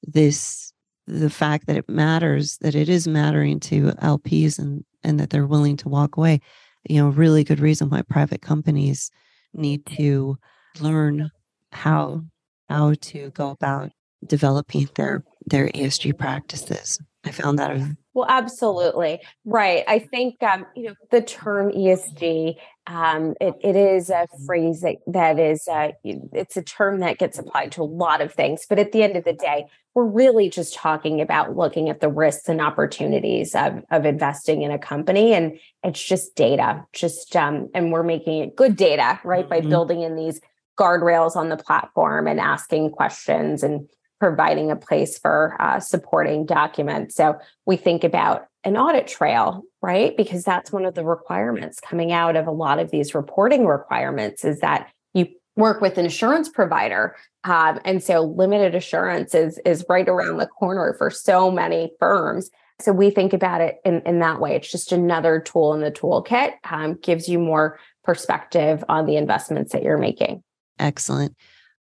this 0.03 0.72
the 1.07 1.31
fact 1.31 1.66
that 1.66 1.76
it 1.76 1.88
matters 1.88 2.59
that 2.59 2.74
it 2.74 2.88
is 2.88 3.09
mattering 3.09 3.59
to 3.59 3.90
LPs 4.03 4.59
and 4.59 4.85
and 5.03 5.18
that 5.18 5.31
they're 5.31 5.46
willing 5.46 5.76
to 5.79 5.88
walk 5.88 6.16
away 6.16 6.40
you 6.88 7.00
know 7.00 7.09
really 7.09 7.42
good 7.42 7.61
reason 7.61 7.88
why 7.88 8.03
private 8.03 8.42
companies 8.42 9.11
need 9.55 9.85
to 9.87 10.38
learn 10.81 11.31
how 11.72 12.22
how 12.68 12.94
to 13.00 13.31
go 13.31 13.50
about 13.50 13.90
developing 14.26 14.88
their 14.94 15.24
their 15.46 15.68
ESG 15.68 16.16
practices. 16.18 17.00
I 17.24 17.33
found 17.33 17.59
that 17.59 17.72
a 17.72 17.96
well, 18.12 18.27
absolutely 18.29 19.20
right. 19.44 19.85
I 19.87 20.01
think 20.01 20.42
um, 20.42 20.66
you 20.75 20.88
know 20.88 20.94
the 21.11 21.23
term 21.23 21.70
ESG. 21.70 22.57
Um, 22.87 23.35
it, 23.40 23.55
it 23.62 23.77
is 23.77 24.11
a 24.11 24.27
phrase 24.46 24.81
that, 24.81 24.96
that 25.07 25.38
is 25.38 25.68
uh, 25.68 25.92
it's 26.03 26.57
a 26.57 26.62
term 26.62 27.01
that 27.01 27.18
gets 27.18 27.38
applied 27.38 27.70
to 27.73 27.83
a 27.83 27.85
lot 27.85 28.20
of 28.20 28.35
things. 28.35 28.66
But 28.68 28.81
at 28.81 28.90
the 28.90 29.05
end 29.05 29.16
of 29.16 29.23
the 29.23 29.33
day, 29.33 29.66
we're 29.94 30.07
really 30.07 30.51
just 30.51 30.75
talking 30.75 31.20
about 31.20 31.57
looking 31.57 31.88
at 31.88 32.01
the 32.01 32.09
risks 32.09 32.49
and 32.49 32.61
opportunities 32.61 33.55
of 33.55 33.85
of 33.90 34.05
investing 34.05 34.62
in 34.62 34.73
a 34.73 34.79
company, 34.79 35.33
and 35.33 35.59
it's 35.85 36.03
just 36.03 36.35
data. 36.35 36.85
Just 36.92 37.37
um, 37.37 37.68
and 37.75 37.92
we're 37.92 38.03
making 38.03 38.42
it 38.42 38.57
good 38.57 38.77
data, 38.77 39.20
right, 39.23 39.49
by 39.49 39.61
mm-hmm. 39.61 39.68
building 39.68 40.03
in 40.03 40.16
these 40.16 40.40
guardrails 40.77 41.37
on 41.37 41.49
the 41.49 41.57
platform 41.57 42.27
and 42.27 42.40
asking 42.40 42.90
questions 42.90 43.62
and 43.62 43.88
providing 44.20 44.70
a 44.70 44.76
place 44.76 45.18
for 45.18 45.56
uh, 45.59 45.80
supporting 45.80 46.46
documents. 46.46 47.16
So 47.16 47.38
we 47.66 47.76
think 47.76 48.04
about 48.04 48.46
an 48.62 48.76
audit 48.76 49.09
trail, 49.09 49.62
right? 49.80 50.16
Because 50.16 50.44
that's 50.44 50.70
one 50.70 50.85
of 50.85 50.94
the 50.94 51.04
requirements 51.04 51.80
coming 51.80 52.12
out 52.12 52.37
of 52.37 52.46
a 52.46 52.52
lot 52.52 52.78
of 52.78 52.90
these 52.90 53.14
reporting 53.14 53.66
requirements 53.66 54.44
is 54.44 54.61
that 54.61 54.90
you 55.14 55.26
work 55.56 55.80
with 55.80 55.96
an 55.96 56.04
insurance 56.04 56.50
provider. 56.50 57.16
Um, 57.44 57.80
and 57.85 58.02
so 58.02 58.20
limited 58.20 58.74
assurance 58.74 59.35
is, 59.35 59.59
is 59.64 59.85
right 59.88 60.09
around 60.09 60.37
the 60.37 60.46
corner 60.46 60.94
for 60.98 61.11
so 61.11 61.50
many 61.50 61.92
firms. 61.98 62.50
So 62.80 62.92
we 62.92 63.11
think 63.11 63.33
about 63.33 63.62
it 63.62 63.76
in, 63.85 64.02
in 64.04 64.18
that 64.20 64.40
way. 64.40 64.54
It's 64.54 64.70
just 64.70 64.92
another 64.92 65.40
tool 65.40 65.72
in 65.74 65.80
the 65.80 65.90
toolkit, 65.90 66.52
um, 66.70 66.98
gives 67.02 67.28
you 67.28 67.38
more 67.38 67.78
perspective 68.04 68.85
on 68.88 69.06
the 69.06 69.16
investments 69.16 69.72
that 69.72 69.83
you're 69.83 69.98
making. 69.98 70.42
Excellent. 70.78 71.35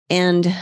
And 0.10 0.56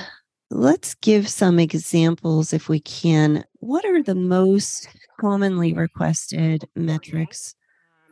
let's 0.51 0.95
give 0.95 1.29
some 1.29 1.59
examples 1.59 2.53
if 2.53 2.67
we 2.67 2.79
can. 2.79 3.43
What 3.59 3.85
are 3.85 4.03
the 4.03 4.15
most 4.15 4.89
commonly 5.19 5.73
requested 5.73 6.67
metrics 6.75 7.55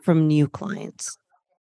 from 0.02 0.26
new 0.26 0.48
clients? 0.48 1.18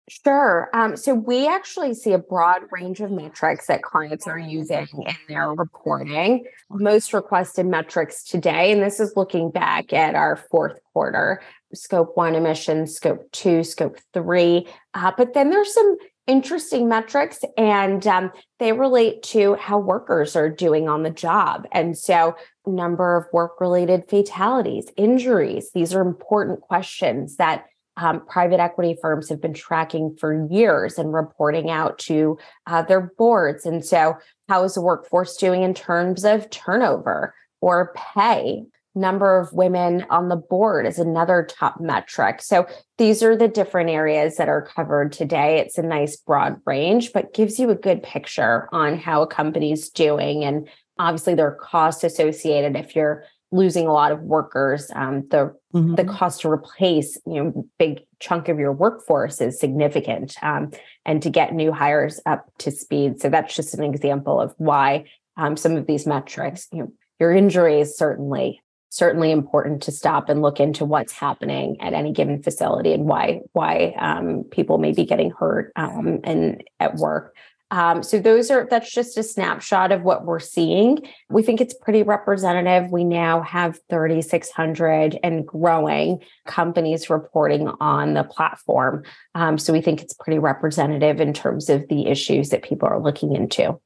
Sure. 0.07 0.69
Um, 0.73 0.95
so 0.95 1.15
we 1.15 1.47
actually 1.47 1.95
see 1.95 2.11
a 2.11 2.19
broad 2.19 2.61
range 2.71 2.99
of 2.99 3.09
metrics 3.09 3.65
that 3.67 3.81
clients 3.81 4.27
are 4.27 4.37
using 4.37 4.87
in 4.93 5.15
their 5.27 5.51
reporting. 5.51 6.45
Most 6.69 7.11
requested 7.11 7.65
metrics 7.65 8.23
today, 8.23 8.71
and 8.71 8.83
this 8.83 8.99
is 8.99 9.13
looking 9.15 9.49
back 9.49 9.93
at 9.93 10.13
our 10.13 10.35
fourth 10.35 10.79
quarter 10.93 11.41
scope 11.73 12.15
one 12.15 12.35
emissions, 12.35 12.95
scope 12.95 13.31
two, 13.31 13.63
scope 13.63 13.97
three. 14.13 14.67
Uh, 14.93 15.11
but 15.17 15.33
then 15.33 15.49
there's 15.49 15.73
some 15.73 15.97
interesting 16.27 16.89
metrics 16.89 17.43
and 17.57 18.05
um, 18.07 18.31
they 18.59 18.73
relate 18.73 19.21
to 19.23 19.55
how 19.55 19.77
workers 19.77 20.35
are 20.35 20.49
doing 20.49 20.89
on 20.89 21.03
the 21.03 21.09
job. 21.09 21.67
And 21.71 21.97
so, 21.97 22.35
number 22.65 23.15
of 23.15 23.25
work 23.31 23.61
related 23.61 24.09
fatalities, 24.09 24.87
injuries, 24.97 25.69
these 25.73 25.93
are 25.93 26.01
important 26.01 26.61
questions 26.61 27.35
that 27.37 27.65
um, 27.97 28.25
private 28.25 28.59
equity 28.59 28.97
firms 29.01 29.29
have 29.29 29.41
been 29.41 29.53
tracking 29.53 30.15
for 30.19 30.47
years 30.51 30.97
and 30.97 31.13
reporting 31.13 31.69
out 31.69 31.97
to 31.99 32.37
uh, 32.67 32.81
their 32.81 33.13
boards. 33.17 33.65
And 33.65 33.85
so, 33.85 34.17
how 34.49 34.63
is 34.63 34.73
the 34.73 34.81
workforce 34.81 35.37
doing 35.37 35.63
in 35.63 35.73
terms 35.73 36.25
of 36.25 36.49
turnover 36.49 37.33
or 37.61 37.93
pay? 37.95 38.65
Number 38.97 39.37
of 39.37 39.51
women 39.51 40.05
on 40.09 40.29
the 40.29 40.37
board 40.37 40.87
is 40.87 40.99
another 40.99 41.45
top 41.49 41.81
metric. 41.81 42.41
So, 42.41 42.65
these 42.97 43.21
are 43.21 43.35
the 43.35 43.49
different 43.49 43.89
areas 43.89 44.37
that 44.37 44.47
are 44.47 44.61
covered 44.61 45.11
today. 45.11 45.59
It's 45.59 45.77
a 45.77 45.83
nice 45.83 46.15
broad 46.15 46.61
range, 46.65 47.11
but 47.11 47.33
gives 47.33 47.59
you 47.59 47.69
a 47.69 47.75
good 47.75 48.01
picture 48.01 48.69
on 48.71 48.97
how 48.97 49.21
a 49.21 49.27
company's 49.27 49.89
doing. 49.89 50.45
And 50.45 50.69
obviously, 50.97 51.35
there 51.35 51.47
are 51.47 51.55
costs 51.55 52.05
associated 52.05 52.77
if 52.77 52.95
you're 52.95 53.25
losing 53.51 53.87
a 53.87 53.93
lot 53.93 54.11
of 54.11 54.21
workers 54.21 54.91
um, 54.95 55.25
the 55.29 55.55
mm-hmm. 55.73 55.95
the 55.95 56.03
cost 56.03 56.41
to 56.41 56.49
replace 56.49 57.17
you 57.25 57.43
know 57.43 57.67
big 57.77 58.01
chunk 58.19 58.49
of 58.49 58.59
your 58.59 58.71
workforce 58.71 59.39
is 59.39 59.59
significant 59.59 60.35
um, 60.41 60.71
and 61.05 61.21
to 61.21 61.29
get 61.29 61.53
new 61.53 61.71
hires 61.71 62.19
up 62.25 62.45
to 62.57 62.71
speed 62.71 63.21
so 63.21 63.29
that's 63.29 63.55
just 63.55 63.73
an 63.73 63.83
example 63.83 64.41
of 64.41 64.53
why 64.57 65.05
um, 65.37 65.55
some 65.55 65.77
of 65.77 65.85
these 65.85 66.07
metrics 66.07 66.67
you 66.71 66.79
know 66.79 66.91
your 67.19 67.31
injuries 67.31 67.95
certainly 67.95 68.61
certainly 68.95 69.29
important 69.29 69.83
to 69.83 69.91
stop 69.91 70.29
and 70.29 70.41
look 70.41 70.61
into 70.61 70.85
what's 70.85 71.11
happening 71.11 71.75
at 71.81 71.93
any 71.93 72.13
given 72.13 72.41
facility 72.41 72.93
and 72.93 73.05
why 73.05 73.41
why 73.51 73.93
um, 73.99 74.45
people 74.51 74.77
may 74.77 74.93
be 74.93 75.03
getting 75.03 75.31
hurt 75.31 75.73
um, 75.75 76.19
and 76.23 76.63
at 76.79 76.95
work 76.95 77.35
um, 77.71 78.03
so 78.03 78.19
those 78.19 78.51
are 78.51 78.67
that's 78.69 78.93
just 78.93 79.17
a 79.17 79.23
snapshot 79.23 79.91
of 79.91 80.03
what 80.03 80.23
we're 80.23 80.39
seeing. 80.39 80.99
We 81.29 81.41
think 81.41 81.59
it's 81.59 81.73
pretty 81.73 82.03
representative. 82.03 82.91
We 82.91 83.03
now 83.03 83.41
have 83.41 83.79
3,600 83.89 85.17
and 85.23 85.45
growing 85.45 86.21
companies 86.45 87.09
reporting 87.09 87.67
on 87.81 88.13
the 88.13 88.23
platform. 88.23 89.03
Um, 89.33 89.57
so 89.57 89.73
we 89.73 89.81
think 89.81 90.01
it's 90.01 90.13
pretty 90.13 90.39
representative 90.39 91.19
in 91.19 91.33
terms 91.33 91.69
of 91.69 91.87
the 91.89 92.05
issues 92.05 92.49
that 92.49 92.61
people 92.61 92.87
are 92.87 93.01
looking 93.01 93.35
into. 93.35 93.79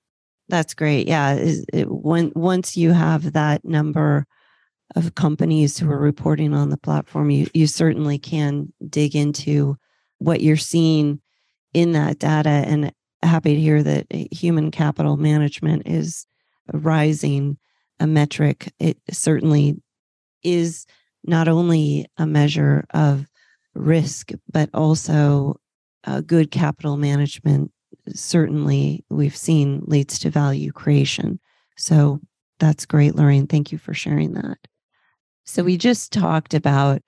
That's 0.50 0.74
great. 0.74 1.08
Yeah, 1.08 1.39
when 1.86 2.34
once 2.36 2.76
you 2.76 2.91
have 2.91 3.34
that 3.34 3.63
number 3.63 4.28
of 4.95 5.15
companies 5.15 5.78
who 5.78 5.89
are 5.89 5.99
reporting 5.99 6.54
on 6.54 6.69
the 6.69 6.78
platform, 6.78 7.30
you 7.30 7.47
you 7.54 7.67
certainly 7.67 8.17
can 8.17 8.73
dig 8.88 9.15
into 9.15 9.78
what 10.17 10.41
you're 10.41 10.58
seeing 10.58 11.21
in 11.73 11.91
that 11.93 12.19
data 12.19 12.49
and 12.49 12.91
happy 13.21 13.56
to 13.56 13.62
hear 13.62 13.84
that 13.84 14.08
human 14.32 14.71
capital 14.71 15.17
management 15.17 15.84
is 15.86 16.25
rising 16.73 17.58
a 17.99 18.08
metric. 18.08 18.71
It 18.80 18.97
certainly 19.12 19.82
is 20.43 20.86
not 21.23 21.47
only 21.47 22.08
a 22.17 22.25
measure 22.25 22.86
of 22.93 23.25
risk, 23.75 24.32
but 24.52 24.69
also 24.73 25.60
uh, 26.06 26.21
good 26.21 26.52
capital 26.52 26.97
management. 26.97 27.71
Certainly, 28.13 29.04
we've 29.10 29.36
seen 29.36 29.82
leads 29.86 30.19
to 30.19 30.30
value 30.30 30.71
creation. 30.71 31.39
So 31.78 32.19
that's 32.60 32.86
great, 32.86 33.15
Lorraine. 33.15 33.47
Thank 33.47 33.71
you 33.71 33.78
for 33.78 33.93
sharing 33.93 34.34
that. 34.34 34.58
So 35.50 35.64
we 35.64 35.78
just 35.78 36.14
talked 36.14 36.54
about 36.54 37.02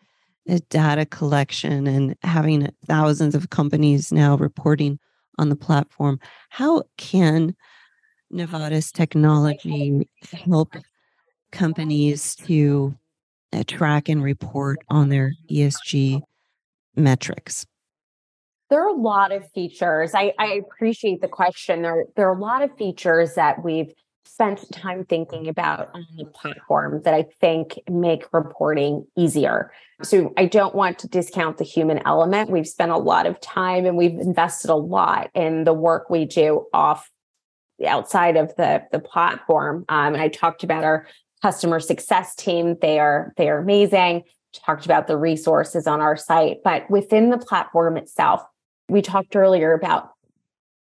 data 0.69 1.05
collection 1.05 1.85
and 1.85 2.15
having 2.23 2.71
thousands 2.87 3.35
of 3.35 3.51
companies 3.51 4.11
now 4.11 4.35
reporting 4.35 4.97
on 5.37 5.49
the 5.49 5.55
platform. 5.55 6.19
How 6.49 6.81
can 6.97 7.55
Novata's 8.33 8.91
technology 8.91 10.09
help 10.33 10.73
companies 11.51 12.35
to 12.47 12.95
track 13.67 14.09
and 14.09 14.23
report 14.23 14.79
on 14.89 15.09
their 15.09 15.33
ESG 15.51 16.21
metrics? 16.95 17.67
There 18.71 18.83
are 18.83 18.89
a 18.89 18.99
lot 18.99 19.31
of 19.31 19.51
features. 19.51 20.15
I, 20.15 20.33
I 20.39 20.53
appreciate 20.53 21.21
the 21.21 21.27
question. 21.27 21.83
There, 21.83 22.05
there 22.15 22.27
are 22.27 22.35
a 22.35 22.41
lot 22.41 22.63
of 22.63 22.75
features 22.75 23.35
that 23.35 23.63
we've 23.63 23.93
spent 24.25 24.71
time 24.71 25.05
thinking 25.05 25.47
about 25.47 25.89
on 25.93 26.05
the 26.17 26.25
platform 26.25 27.01
that 27.03 27.13
I 27.13 27.25
think 27.39 27.79
make 27.89 28.25
reporting 28.31 29.05
easier. 29.17 29.71
So 30.03 30.33
I 30.37 30.45
don't 30.45 30.73
want 30.73 30.99
to 30.99 31.07
discount 31.07 31.57
the 31.57 31.63
human 31.63 32.01
element. 32.05 32.49
We've 32.49 32.67
spent 32.67 32.91
a 32.91 32.97
lot 32.97 33.25
of 33.25 33.39
time 33.39 33.85
and 33.85 33.97
we've 33.97 34.19
invested 34.19 34.69
a 34.69 34.75
lot 34.75 35.29
in 35.33 35.63
the 35.63 35.73
work 35.73 36.09
we 36.09 36.25
do 36.25 36.65
off 36.73 37.09
the 37.79 37.87
outside 37.87 38.37
of 38.37 38.55
the, 38.55 38.83
the 38.91 38.99
platform. 38.99 39.85
Um, 39.89 40.13
and 40.13 40.21
I 40.21 40.27
talked 40.27 40.63
about 40.63 40.83
our 40.83 41.07
customer 41.41 41.79
success 41.79 42.35
team. 42.35 42.77
They 42.81 42.99
are 42.99 43.33
they 43.37 43.49
are 43.49 43.57
amazing. 43.57 44.23
Talked 44.53 44.85
about 44.85 45.07
the 45.07 45.17
resources 45.17 45.87
on 45.87 46.01
our 46.01 46.17
site, 46.17 46.57
but 46.63 46.89
within 46.89 47.29
the 47.29 47.37
platform 47.37 47.95
itself, 47.97 48.41
we 48.89 49.01
talked 49.01 49.35
earlier 49.35 49.73
about 49.73 50.11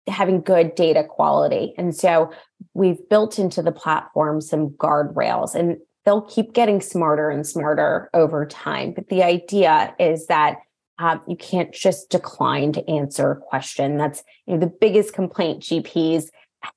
having 0.09 0.41
good 0.41 0.75
data 0.75 1.03
quality. 1.03 1.73
And 1.77 1.95
so 1.95 2.31
we've 2.73 3.07
built 3.09 3.39
into 3.39 3.61
the 3.61 3.71
platform 3.71 4.41
some 4.41 4.69
guardrails 4.69 5.55
and 5.55 5.77
they'll 6.05 6.21
keep 6.21 6.53
getting 6.53 6.81
smarter 6.81 7.29
and 7.29 7.45
smarter 7.45 8.09
over 8.13 8.45
time. 8.45 8.93
But 8.93 9.09
the 9.09 9.23
idea 9.23 9.93
is 9.99 10.27
that 10.27 10.57
uh, 10.97 11.17
you 11.27 11.37
can't 11.37 11.73
just 11.73 12.09
decline 12.09 12.73
to 12.73 12.89
answer 12.89 13.31
a 13.31 13.35
question. 13.37 13.97
That's 13.97 14.23
you 14.45 14.55
know, 14.55 14.59
the 14.59 14.67
biggest 14.67 15.13
complaint 15.13 15.63
GPs 15.63 16.25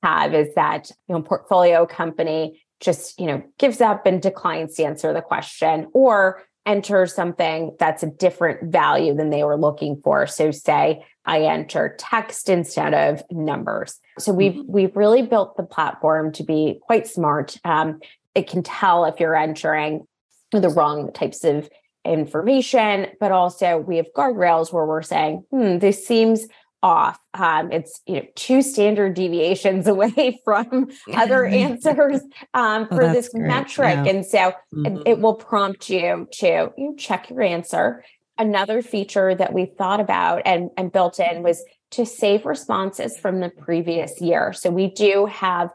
have 0.01 0.33
is 0.33 0.53
that 0.55 0.89
you 1.07 1.15
know 1.15 1.21
portfolio 1.21 1.85
company 1.85 2.63
just 2.79 3.19
you 3.19 3.25
know 3.25 3.43
gives 3.59 3.81
up 3.81 4.05
and 4.05 4.21
declines 4.21 4.75
to 4.75 4.83
answer 4.83 5.13
the 5.13 5.21
question 5.21 5.87
or 5.93 6.43
enter 6.65 7.05
something 7.05 7.75
that's 7.79 8.03
a 8.03 8.07
different 8.07 8.71
value 8.71 9.13
than 9.13 9.29
they 9.29 9.43
were 9.43 9.57
looking 9.57 9.99
for. 10.03 10.25
So 10.27 10.51
say 10.51 11.05
I 11.25 11.41
enter 11.41 11.95
text 11.97 12.49
instead 12.49 12.93
of 12.93 13.23
numbers. 13.31 13.99
So 14.19 14.33
we've 14.33 14.53
mm-hmm. 14.53 14.71
we've 14.71 14.95
really 14.95 15.21
built 15.21 15.57
the 15.57 15.63
platform 15.63 16.31
to 16.33 16.43
be 16.43 16.79
quite 16.81 17.07
smart. 17.07 17.57
Um, 17.63 17.99
it 18.35 18.49
can 18.49 18.63
tell 18.63 19.05
if 19.05 19.19
you're 19.19 19.35
entering 19.35 20.07
the 20.51 20.69
wrong 20.69 21.11
types 21.13 21.43
of 21.43 21.69
information, 22.05 23.07
but 23.19 23.31
also 23.31 23.77
we 23.77 23.97
have 23.97 24.07
guardrails 24.15 24.73
where 24.73 24.85
we're 24.85 25.01
saying, 25.01 25.45
hmm, 25.49 25.79
this 25.79 26.05
seems 26.05 26.47
off. 26.83 27.17
Um, 27.33 27.71
it's 27.71 28.01
you 28.05 28.17
know 28.17 28.25
two 28.35 28.61
standard 28.61 29.15
deviations 29.15 29.87
away 29.95 30.39
from 30.43 30.91
other 31.13 31.45
answers 31.63 32.21
um, 32.53 32.87
oh, 32.91 32.95
for 32.95 33.03
oh, 33.03 33.13
this 33.13 33.29
great. 33.29 33.47
metric, 33.47 33.99
yeah. 34.05 34.11
and 34.11 34.25
so 34.25 34.53
mm-hmm. 34.73 34.97
it, 34.97 35.03
it, 35.05 35.19
will 35.19 35.33
prompt 35.33 35.89
you 35.89 36.27
to 36.33 36.71
you 36.77 36.95
check 36.97 37.29
your 37.29 37.41
answer. 37.41 38.03
Another 38.37 38.81
feature 38.81 39.33
that 39.33 39.53
we 39.53 39.65
thought 39.65 39.99
about 39.99 40.41
and, 40.45 40.71
and 40.75 40.91
built 40.91 41.19
in 41.19 41.43
was 41.43 41.63
to 41.91 42.05
save 42.05 42.47
responses 42.47 43.15
from 43.17 43.39
the 43.39 43.49
previous 43.49 44.19
year. 44.19 44.53
So 44.53 44.71
we 44.71 44.87
do 44.87 45.27
have 45.27 45.69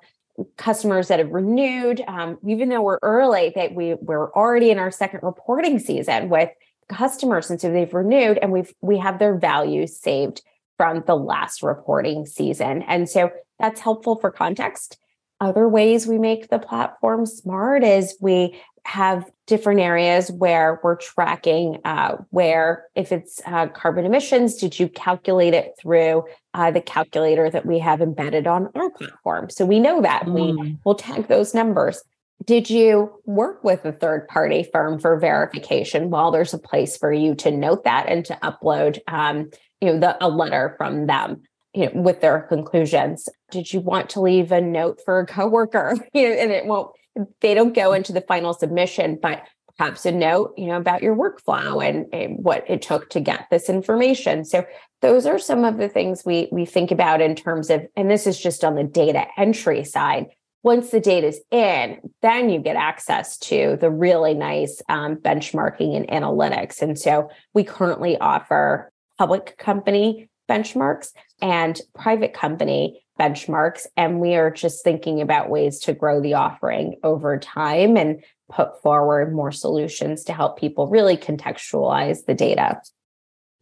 customers 0.56 1.06
that 1.06 1.20
have 1.20 1.30
renewed, 1.30 2.02
um, 2.08 2.36
even 2.46 2.68
though 2.68 2.82
we're 2.82 2.98
early, 3.02 3.52
that 3.54 3.74
we 3.74 3.94
we're 3.94 4.32
already 4.32 4.70
in 4.70 4.78
our 4.78 4.90
second 4.90 5.20
reporting 5.22 5.78
season 5.78 6.28
with 6.28 6.50
customers, 6.88 7.50
and 7.50 7.60
so 7.60 7.72
they've 7.72 7.94
renewed, 7.94 8.38
and 8.38 8.52
we've 8.52 8.74
we 8.80 8.98
have 8.98 9.18
their 9.18 9.36
values 9.36 9.96
saved 9.96 10.42
from 10.78 11.04
the 11.06 11.16
last 11.16 11.62
reporting 11.62 12.24
season. 12.24 12.82
And 12.82 13.08
so 13.08 13.30
that's 13.58 13.80
helpful 13.80 14.18
for 14.18 14.30
context. 14.30 14.98
Other 15.40 15.68
ways 15.68 16.06
we 16.06 16.18
make 16.18 16.48
the 16.48 16.58
platform 16.58 17.26
smart 17.26 17.84
is 17.84 18.16
we 18.20 18.58
have 18.84 19.30
different 19.46 19.80
areas 19.80 20.30
where 20.30 20.80
we're 20.82 20.96
tracking 20.96 21.78
uh, 21.84 22.16
where 22.30 22.86
if 22.94 23.12
it's 23.12 23.40
uh, 23.44 23.66
carbon 23.68 24.06
emissions 24.06 24.54
did 24.54 24.78
you 24.78 24.88
calculate 24.88 25.52
it 25.52 25.72
through 25.78 26.24
uh, 26.54 26.70
the 26.70 26.80
calculator 26.80 27.50
that 27.50 27.66
we 27.66 27.78
have 27.78 28.00
embedded 28.00 28.46
on 28.46 28.70
our 28.74 28.90
platform 28.90 29.50
so 29.50 29.66
we 29.66 29.78
know 29.78 30.00
that 30.00 30.22
mm. 30.24 30.32
we 30.32 30.76
will 30.84 30.94
tag 30.94 31.28
those 31.28 31.52
numbers 31.52 32.02
did 32.44 32.70
you 32.70 33.12
work 33.24 33.62
with 33.64 33.84
a 33.84 33.92
third 33.92 34.28
party 34.28 34.62
firm 34.62 34.98
for 34.98 35.18
verification? 35.18 36.08
Well, 36.08 36.30
there's 36.30 36.54
a 36.54 36.58
place 36.58 36.96
for 36.96 37.12
you 37.12 37.34
to 37.36 37.50
note 37.50 37.84
that 37.84 38.06
and 38.08 38.24
to 38.26 38.38
upload, 38.42 39.00
um, 39.08 39.50
you 39.80 39.92
know, 39.92 39.98
the, 39.98 40.24
a 40.24 40.28
letter 40.28 40.74
from 40.76 41.06
them, 41.06 41.42
you 41.74 41.86
know, 41.86 42.00
with 42.00 42.20
their 42.20 42.40
conclusions. 42.42 43.28
Did 43.50 43.72
you 43.72 43.80
want 43.80 44.10
to 44.10 44.20
leave 44.20 44.52
a 44.52 44.60
note 44.60 45.00
for 45.04 45.20
a 45.20 45.26
coworker? 45.26 45.96
You 46.14 46.28
know, 46.28 46.34
and 46.34 46.50
it 46.50 46.66
won't. 46.66 46.92
They 47.40 47.54
don't 47.54 47.74
go 47.74 47.92
into 47.92 48.12
the 48.12 48.20
final 48.20 48.54
submission, 48.54 49.18
but 49.20 49.42
perhaps 49.76 50.06
a 50.06 50.12
note, 50.12 50.54
you 50.56 50.66
know, 50.66 50.76
about 50.76 51.02
your 51.02 51.16
workflow 51.16 51.84
and, 51.86 52.06
and 52.12 52.44
what 52.44 52.64
it 52.68 52.82
took 52.82 53.10
to 53.10 53.20
get 53.20 53.46
this 53.50 53.68
information. 53.68 54.44
So 54.44 54.64
those 55.02 55.26
are 55.26 55.38
some 55.38 55.64
of 55.64 55.78
the 55.78 55.88
things 55.88 56.24
we 56.24 56.48
we 56.52 56.64
think 56.64 56.90
about 56.90 57.20
in 57.20 57.34
terms 57.34 57.70
of, 57.70 57.86
and 57.96 58.10
this 58.10 58.26
is 58.26 58.40
just 58.40 58.64
on 58.64 58.74
the 58.74 58.84
data 58.84 59.26
entry 59.36 59.84
side 59.84 60.26
once 60.62 60.90
the 60.90 61.00
data 61.00 61.28
is 61.28 61.40
in, 61.50 61.98
then 62.20 62.50
you 62.50 62.60
get 62.60 62.76
access 62.76 63.38
to 63.38 63.78
the 63.80 63.90
really 63.90 64.34
nice 64.34 64.82
um, 64.88 65.16
benchmarking 65.16 65.96
and 65.96 66.08
analytics. 66.08 66.82
And 66.82 66.98
so 66.98 67.30
we 67.54 67.64
currently 67.64 68.18
offer 68.18 68.90
public 69.18 69.58
company 69.58 70.28
benchmarks 70.48 71.12
and 71.42 71.80
private 71.94 72.32
company 72.32 73.04
benchmarks. 73.18 73.86
And 73.96 74.20
we 74.20 74.34
are 74.36 74.50
just 74.50 74.82
thinking 74.82 75.20
about 75.20 75.50
ways 75.50 75.80
to 75.80 75.92
grow 75.92 76.20
the 76.20 76.34
offering 76.34 76.96
over 77.02 77.38
time 77.38 77.96
and 77.96 78.22
put 78.50 78.80
forward 78.80 79.34
more 79.34 79.52
solutions 79.52 80.24
to 80.24 80.32
help 80.32 80.58
people 80.58 80.86
really 80.86 81.16
contextualize 81.16 82.24
the 82.24 82.34
data. 82.34 82.80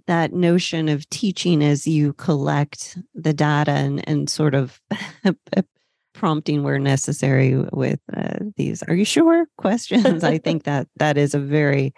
That 0.07 0.33
notion 0.33 0.89
of 0.89 1.09
teaching 1.11 1.65
as 1.65 1.87
you 1.87 2.13
collect 2.13 2.97
the 3.15 3.33
data 3.33 3.73
and, 3.73 4.09
and 4.09 4.31
sort 4.31 4.55
of 4.55 4.81
prompting 6.15 6.63
where 6.63 6.79
necessary 6.79 7.57
with 7.73 7.99
uh, 8.17 8.39
these. 8.57 8.85
Are 8.85 8.95
you 8.95 9.05
sure? 9.05 9.47
Questions? 9.59 10.23
I 10.23 10.39
think 10.39 10.63
that 10.65 10.87
that 10.97 11.19
is 11.19 11.35
a 11.35 11.41
very 11.41 11.93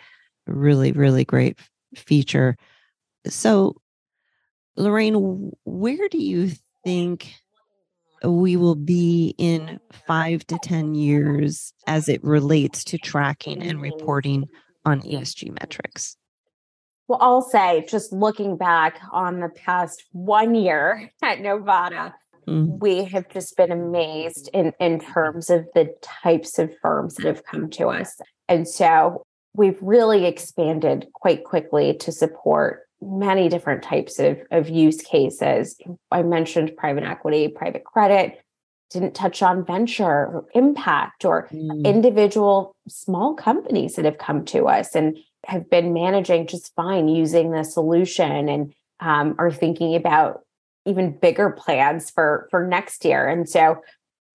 really 0.47 0.93
really 0.93 1.27
great 1.27 1.59
feature 1.95 2.57
so 3.31 3.77
lorraine 4.77 5.53
where 5.65 6.09
do 6.09 6.19
you 6.19 6.51
think 6.85 7.35
we 8.25 8.57
will 8.57 8.75
be 8.75 9.35
in 9.39 9.79
five 10.07 10.47
to 10.47 10.59
ten 10.63 10.95
years 10.95 11.73
as 11.87 12.09
it 12.09 12.23
relates 12.25 12.85
to 12.85 12.99
tracking 12.99 13.63
and 13.63 13.81
reporting 13.81 14.47
on 14.85 15.01
esg 15.03 15.49
metrics 15.61 16.17
well 17.07 17.19
i'll 17.21 17.43
say 17.43 17.85
just 17.89 18.13
looking 18.13 18.57
back 18.57 19.01
on 19.13 19.41
the 19.41 19.49
past 19.49 20.05
one 20.13 20.55
year 20.55 21.11
at 21.23 21.39
novata 21.39 22.13
Mm-hmm. 22.49 22.79
We 22.79 23.05
have 23.05 23.29
just 23.29 23.57
been 23.57 23.71
amazed 23.71 24.49
in, 24.55 24.73
in 24.81 25.01
terms 25.01 25.51
of 25.51 25.67
the 25.75 25.95
types 26.01 26.59
of 26.59 26.73
firms 26.81 27.17
that 27.17 27.27
have 27.27 27.45
come 27.45 27.69
to 27.71 27.89
us. 27.89 28.19
And 28.49 28.67
so 28.67 29.23
we've 29.55 29.79
really 29.83 30.25
expanded 30.25 31.07
quite 31.13 31.45
quickly 31.45 31.95
to 31.99 32.11
support 32.11 32.88
many 33.01 33.49
different 33.49 33.83
types 33.83 34.19
of, 34.19 34.39
of 34.51 34.69
use 34.69 35.01
cases. 35.03 35.77
I 36.11 36.23
mentioned 36.23 36.77
private 36.77 37.05
equity, 37.05 37.49
private 37.49 37.85
credit, 37.85 38.41
didn't 38.91 39.15
touch 39.15 39.43
on 39.43 39.65
venture 39.65 40.05
or 40.05 40.47
impact 40.55 41.25
or 41.25 41.49
mm. 41.53 41.85
individual 41.85 42.75
small 42.89 43.35
companies 43.35 43.97
that 43.97 44.05
have 44.05 44.19
come 44.19 44.45
to 44.47 44.67
us 44.67 44.95
and 44.95 45.19
have 45.47 45.69
been 45.71 45.93
managing 45.93 46.47
just 46.47 46.75
fine 46.75 47.09
using 47.09 47.53
the 47.53 47.65
solution 47.65 48.49
and 48.49 48.75
um, 49.01 49.35
are 49.39 49.53
thinking 49.53 49.95
about 49.95 50.41
even 50.87 51.17
bigger 51.17 51.51
plans 51.51 52.11
for 52.11 52.49
for 52.51 52.67
next 52.67 53.05
year 53.05 53.29
and 53.29 53.49
so 53.49 53.81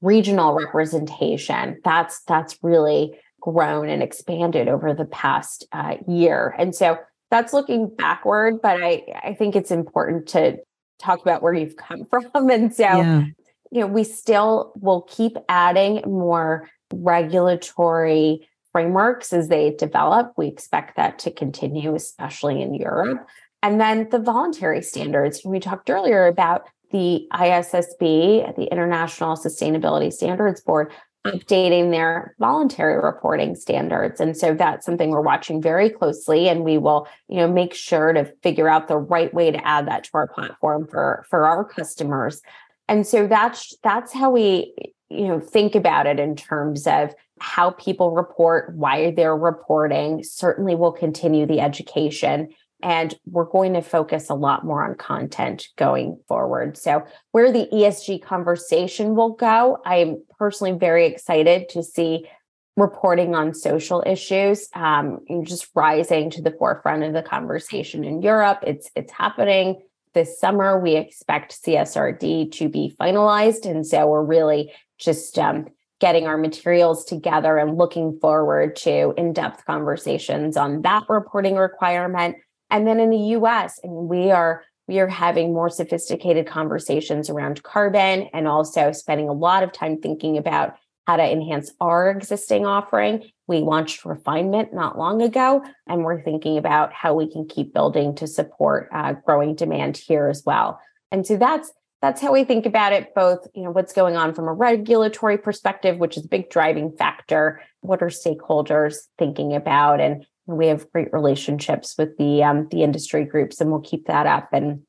regional 0.02 0.54
representation 0.54 1.80
that's 1.84 2.22
that's 2.28 2.58
really 2.62 3.18
grown 3.42 3.90
and 3.90 4.04
expanded 4.04 4.68
over 4.68 4.94
the 4.94 5.06
past 5.06 5.66
uh, 5.72 5.96
year 6.08 6.56
and 6.58 6.76
so 6.76 6.98
that's 7.34 7.54
looking 7.54 7.94
backward 7.96 8.62
but 8.62 8.82
i 8.82 9.04
i 9.24 9.34
think 9.34 9.56
it's 9.56 9.72
important 9.72 10.28
to 10.28 10.58
talk 11.00 11.22
about 11.22 11.42
where 11.42 11.54
you've 11.54 11.76
come 11.76 12.06
from 12.10 12.50
and 12.50 12.74
so 12.74 12.84
yeah. 12.84 13.24
you 13.72 13.80
know 13.82 13.88
we 13.88 14.04
still 14.04 14.74
will 14.80 15.02
keep 15.02 15.38
adding 15.50 16.02
more 16.06 16.70
regulatory 16.94 18.48
frameworks 18.72 19.34
as 19.34 19.50
they 19.50 19.72
develop 19.72 20.34
we 20.38 20.48
expect 20.48 20.96
that 20.96 21.20
to 21.20 21.32
continue 21.32 21.96
especially 21.96 22.62
in 22.62 22.74
europe 22.74 23.28
and 23.64 23.80
then 23.80 24.10
the 24.10 24.20
voluntary 24.20 24.82
standards. 24.82 25.42
We 25.44 25.60
talked 25.60 25.90
earlier 25.90 26.28
about 26.28 26.68
the 26.92 27.26
ISSB, 27.32 28.56
the 28.58 28.68
International 28.72 29.36
Sustainability 29.38 30.12
Standards 30.12 30.62
Board, 30.62 30.92
updating 31.26 31.92
their 31.92 32.36
voluntary 32.40 33.02
reporting 33.02 33.56
standards. 33.56 34.20
And 34.20 34.36
so 34.36 34.54
that's 34.54 34.86
something 34.86 35.10
we're 35.10 35.22
watching 35.22 35.62
very 35.62 35.90
closely 35.90 36.50
and 36.50 36.64
we 36.64 36.78
will, 36.78 37.08
you 37.30 37.38
know, 37.38 37.48
make 37.48 37.74
sure 37.74 38.12
to 38.12 38.26
figure 38.44 38.68
out 38.68 38.88
the 38.88 38.98
right 38.98 39.34
way 39.34 39.50
to 39.50 39.68
add 39.68 39.88
that 39.88 40.04
to 40.06 40.10
our 40.14 40.28
platform 40.28 40.88
for 40.88 41.26
for 41.30 41.46
our 41.46 41.64
customers. 41.64 42.42
And 42.90 43.08
so 43.08 43.28
that's 43.28 43.76
that's 43.84 44.12
how 44.12 44.32
we, 44.32 44.74
you 45.10 45.28
know, 45.28 45.40
think 45.40 45.76
about 45.76 46.08
it 46.08 46.20
in 46.20 46.36
terms 46.36 46.88
of 46.88 47.14
how 47.40 47.72
people 47.72 48.12
report, 48.12 48.76
why 48.76 49.12
they're 49.12 49.36
reporting. 49.36 50.24
Certainly 50.24 50.76
we'll 50.76 50.92
continue 50.92 51.46
the 51.46 51.62
education 51.62 52.50
and 52.84 53.16
we're 53.26 53.46
going 53.46 53.74
to 53.74 53.82
focus 53.82 54.30
a 54.30 54.36
lot 54.36 54.66
more 54.66 54.84
on 54.84 54.96
content 54.96 55.70
going 55.78 56.20
forward. 56.28 56.78
So, 56.78 57.04
where 57.32 57.52
the 57.52 57.68
ESG 57.72 58.22
conversation 58.22 59.16
will 59.16 59.34
go, 59.34 59.80
I'm 59.86 60.22
personally 60.38 60.78
very 60.78 61.08
excited 61.08 61.70
to 61.70 61.82
see 61.82 62.28
reporting 62.76 63.36
on 63.36 63.54
social 63.54 64.04
issues 64.06 64.68
um, 64.74 65.20
just 65.44 65.70
rising 65.76 66.30
to 66.32 66.42
the 66.42 66.52
forefront 66.52 67.04
of 67.04 67.14
the 67.14 67.24
conversation 67.24 68.04
in 68.04 68.22
Europe. 68.22 68.60
It's 68.68 68.92
it's 68.96 69.14
happening 69.14 69.82
this 70.14 70.40
summer. 70.40 70.80
We 70.80 70.96
expect 70.98 71.64
CSRD 71.64 72.52
to 72.52 72.70
be 72.70 72.94
finalized, 73.00 73.66
and 73.66 73.88
so 73.88 74.08
we're 74.08 74.24
really 74.24 74.74
just 74.98 75.40
um, 75.40 75.68
getting 76.02 76.28
our 76.28 76.38
materials 76.38 77.06
together 77.06 77.58
and 77.58 77.78
looking 77.78 78.20
forward 78.20 78.76
to 78.76 79.14
in-depth 79.16 79.66
conversations 79.66 80.58
on 80.58 80.82
that 80.82 81.04
reporting 81.08 81.56
requirement 81.56 82.36
and 82.74 82.88
then 82.88 83.00
in 83.00 83.12
the 83.12 83.38
US, 83.38 83.80
and 83.84 84.10
we 84.10 84.32
are 84.32 84.64
we 84.88 85.00
are 85.00 85.08
having 85.08 85.54
more 85.54 85.70
sophisticated 85.70 86.48
conversations 86.48 87.30
around 87.30 87.64
carbon 87.64 88.28
and 88.34 88.48
also 88.48 88.92
spending 88.92 89.30
a 89.30 89.34
lot 89.34 89.64
of 89.64 89.72
time 89.72 90.02
thinking 90.02 90.38
about 90.38 90.76
how 91.08 91.16
to 91.16 91.24
enhance 91.24 91.72
our 91.80 92.10
existing 92.10 92.66
offering. 92.66 93.30
We 93.48 93.60
launched 93.60 94.04
refinement 94.04 94.74
not 94.74 94.98
long 94.98 95.22
ago, 95.22 95.64
and 95.88 96.04
we're 96.04 96.24
thinking 96.24 96.58
about 96.58 96.92
how 96.92 97.14
we 97.14 97.32
can 97.32 97.48
keep 97.48 97.74
building 97.74 98.16
to 98.16 98.28
support 98.28 98.90
uh, 98.92 99.14
growing 99.26 99.56
demand 99.56 99.96
here 99.96 100.28
as 100.28 100.44
well. 100.46 100.82
And 101.12 101.26
so 101.28 101.38
that's 101.38 101.72
that's 102.02 102.22
how 102.22 102.34
we 102.34 102.44
think 102.44 102.66
about 102.66 102.92
it 102.92 103.14
both 103.16 103.48
you 103.54 103.64
know 103.64 103.72
what's 103.72 103.94
going 103.94 104.18
on 104.18 104.34
from 104.34 104.48
a 104.48 104.54
regulatory 104.54 105.38
perspective 105.38 105.98
which 106.00 106.18
is 106.18 106.26
a 106.26 106.28
big 106.28 106.50
driving 106.50 106.92
factor 106.92 107.62
what 107.80 108.02
are 108.02 108.08
stakeholders 108.08 108.96
thinking 109.18 109.56
about 109.56 110.02
and 110.02 110.26
we 110.46 110.68
have 110.68 110.92
great 110.92 111.12
relationships 111.14 111.96
with 111.98 112.18
the 112.18 112.44
um, 112.44 112.68
the 112.70 112.84
industry 112.84 113.26
groups, 113.26 113.62
and 113.62 113.72
we'll 113.72 113.82
keep 113.82 114.08
that 114.08 114.26
up 114.26 114.50
and 114.52 114.82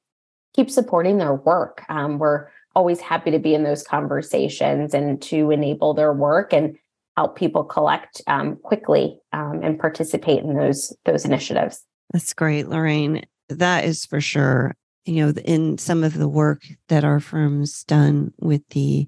keep 0.54 0.70
supporting 0.70 1.18
their 1.18 1.34
work. 1.34 1.82
Um, 1.88 2.18
we're 2.18 2.48
always 2.74 3.00
happy 3.00 3.30
to 3.30 3.38
be 3.38 3.54
in 3.54 3.62
those 3.62 3.82
conversations 3.82 4.94
and 4.94 5.20
to 5.22 5.50
enable 5.50 5.94
their 5.94 6.12
work 6.12 6.52
and 6.52 6.76
help 7.16 7.36
people 7.36 7.62
collect 7.62 8.20
um, 8.26 8.56
quickly 8.56 9.18
um, 9.32 9.60
and 9.62 9.78
participate 9.78 10.42
in 10.42 10.56
those 10.56 10.94
those 11.04 11.24
initiatives. 11.24 11.84
That's 12.12 12.34
great, 12.34 12.68
Lorraine. 12.68 13.24
That 13.48 13.84
is 13.84 14.04
for 14.04 14.20
sure. 14.20 14.74
You 15.04 15.26
know, 15.26 15.32
in 15.44 15.78
some 15.78 16.02
of 16.02 16.14
the 16.14 16.28
work 16.28 16.62
that 16.88 17.04
our 17.04 17.20
firm's 17.20 17.84
done 17.84 18.32
with 18.38 18.62
the 18.70 19.06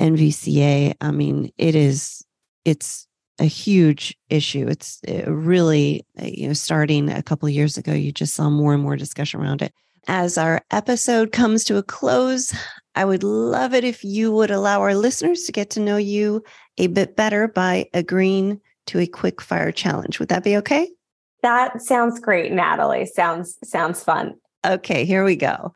NVCA, 0.00 0.94
I 1.00 1.10
mean, 1.10 1.52
it 1.58 1.74
is 1.74 2.24
it's 2.64 3.06
a 3.38 3.44
huge 3.44 4.16
issue. 4.30 4.66
It's 4.68 5.00
uh, 5.08 5.30
really, 5.30 6.06
uh, 6.20 6.26
you 6.26 6.46
know, 6.48 6.52
starting 6.52 7.08
a 7.08 7.22
couple 7.22 7.48
of 7.48 7.54
years 7.54 7.76
ago, 7.76 7.92
you 7.92 8.12
just 8.12 8.34
saw 8.34 8.50
more 8.50 8.74
and 8.74 8.82
more 8.82 8.96
discussion 8.96 9.40
around 9.40 9.62
it. 9.62 9.72
As 10.06 10.36
our 10.36 10.62
episode 10.70 11.32
comes 11.32 11.64
to 11.64 11.76
a 11.76 11.82
close, 11.82 12.54
I 12.94 13.04
would 13.04 13.22
love 13.22 13.74
it 13.74 13.84
if 13.84 14.04
you 14.04 14.30
would 14.32 14.50
allow 14.50 14.80
our 14.80 14.94
listeners 14.94 15.42
to 15.44 15.52
get 15.52 15.70
to 15.70 15.80
know 15.80 15.96
you 15.96 16.42
a 16.78 16.88
bit 16.88 17.16
better 17.16 17.48
by 17.48 17.86
agreeing 17.94 18.60
to 18.86 18.98
a 18.98 19.06
quick 19.06 19.40
fire 19.40 19.72
challenge. 19.72 20.18
Would 20.18 20.28
that 20.28 20.44
be 20.44 20.56
okay? 20.58 20.90
That 21.42 21.82
sounds 21.82 22.20
great, 22.20 22.52
Natalie. 22.52 23.06
Sounds 23.06 23.58
sounds 23.64 24.02
fun. 24.02 24.34
Okay, 24.64 25.04
here 25.04 25.24
we 25.24 25.36
go. 25.36 25.74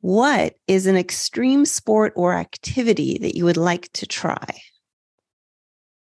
What 0.00 0.54
is 0.66 0.86
an 0.86 0.96
extreme 0.96 1.64
sport 1.64 2.12
or 2.16 2.34
activity 2.34 3.18
that 3.18 3.36
you 3.36 3.44
would 3.44 3.58
like 3.58 3.90
to 3.92 4.06
try? 4.06 4.60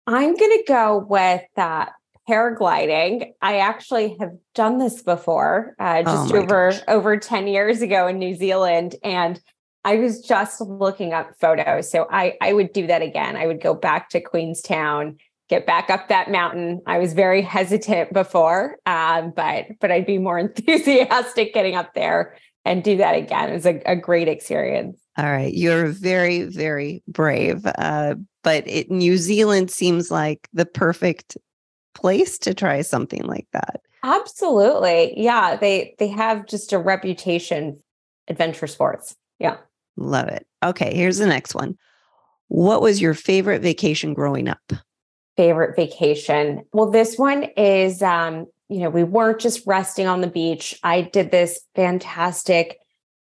I'm 0.07 0.35
going 0.35 0.57
to 0.57 0.63
go 0.67 1.05
with 1.07 1.43
uh, 1.55 1.85
paragliding. 2.27 3.33
I 3.41 3.57
actually 3.59 4.15
have 4.19 4.31
done 4.53 4.77
this 4.77 5.01
before, 5.01 5.75
uh, 5.79 6.03
oh 6.05 6.11
just 6.11 6.33
oh 6.33 6.37
over 6.37 6.71
gosh. 6.71 6.81
over 6.87 7.17
ten 7.17 7.47
years 7.47 7.81
ago 7.81 8.07
in 8.07 8.19
New 8.19 8.35
Zealand, 8.35 8.95
and 9.03 9.39
I 9.85 9.97
was 9.97 10.21
just 10.21 10.61
looking 10.61 11.13
up 11.13 11.31
photos. 11.39 11.91
So 11.91 12.07
I, 12.09 12.37
I 12.41 12.53
would 12.53 12.71
do 12.73 12.87
that 12.87 13.01
again. 13.01 13.35
I 13.35 13.47
would 13.47 13.61
go 13.61 13.73
back 13.73 14.09
to 14.09 14.21
Queenstown, 14.21 15.17
get 15.49 15.65
back 15.65 15.89
up 15.89 16.07
that 16.07 16.31
mountain. 16.31 16.81
I 16.87 16.99
was 16.99 17.13
very 17.13 17.41
hesitant 17.41 18.13
before, 18.13 18.77
um, 18.85 19.33
but 19.35 19.65
but 19.79 19.91
I'd 19.91 20.05
be 20.05 20.17
more 20.17 20.39
enthusiastic 20.39 21.53
getting 21.53 21.75
up 21.75 21.93
there 21.93 22.37
and 22.65 22.83
do 22.83 22.97
that 22.97 23.15
again. 23.15 23.49
It 23.49 23.53
was 23.53 23.65
a, 23.65 23.81
a 23.85 23.95
great 23.95 24.27
experience. 24.27 24.99
All 25.17 25.25
right. 25.25 25.53
You're 25.53 25.87
very, 25.87 26.43
very 26.43 27.03
brave. 27.07 27.65
Uh, 27.65 28.15
but 28.43 28.63
it, 28.67 28.91
New 28.91 29.17
Zealand 29.17 29.71
seems 29.71 30.11
like 30.11 30.47
the 30.53 30.65
perfect 30.65 31.37
place 31.95 32.37
to 32.39 32.53
try 32.53 32.81
something 32.81 33.23
like 33.23 33.47
that. 33.53 33.81
Absolutely. 34.03 35.13
Yeah. 35.15 35.55
They 35.55 35.95
they 35.97 36.09
have 36.09 36.45
just 36.45 36.73
a 36.73 36.77
reputation 36.77 37.79
adventure 38.27 38.67
sports. 38.67 39.15
Yeah. 39.39 39.57
Love 39.95 40.27
it. 40.27 40.45
Okay, 40.63 40.95
here's 40.95 41.17
the 41.17 41.27
next 41.27 41.55
one. 41.55 41.77
What 42.47 42.81
was 42.81 43.01
your 43.01 43.13
favorite 43.13 43.61
vacation 43.61 44.13
growing 44.13 44.47
up? 44.47 44.73
Favorite 45.37 45.75
vacation. 45.75 46.63
Well, 46.73 46.91
this 46.91 47.17
one 47.17 47.43
is 47.55 48.01
um, 48.01 48.47
you 48.69 48.79
know, 48.79 48.89
we 48.89 49.03
weren't 49.03 49.39
just 49.39 49.65
resting 49.65 50.07
on 50.07 50.21
the 50.21 50.27
beach. 50.27 50.77
I 50.83 51.01
did 51.01 51.31
this 51.31 51.61
fantastic 51.75 52.79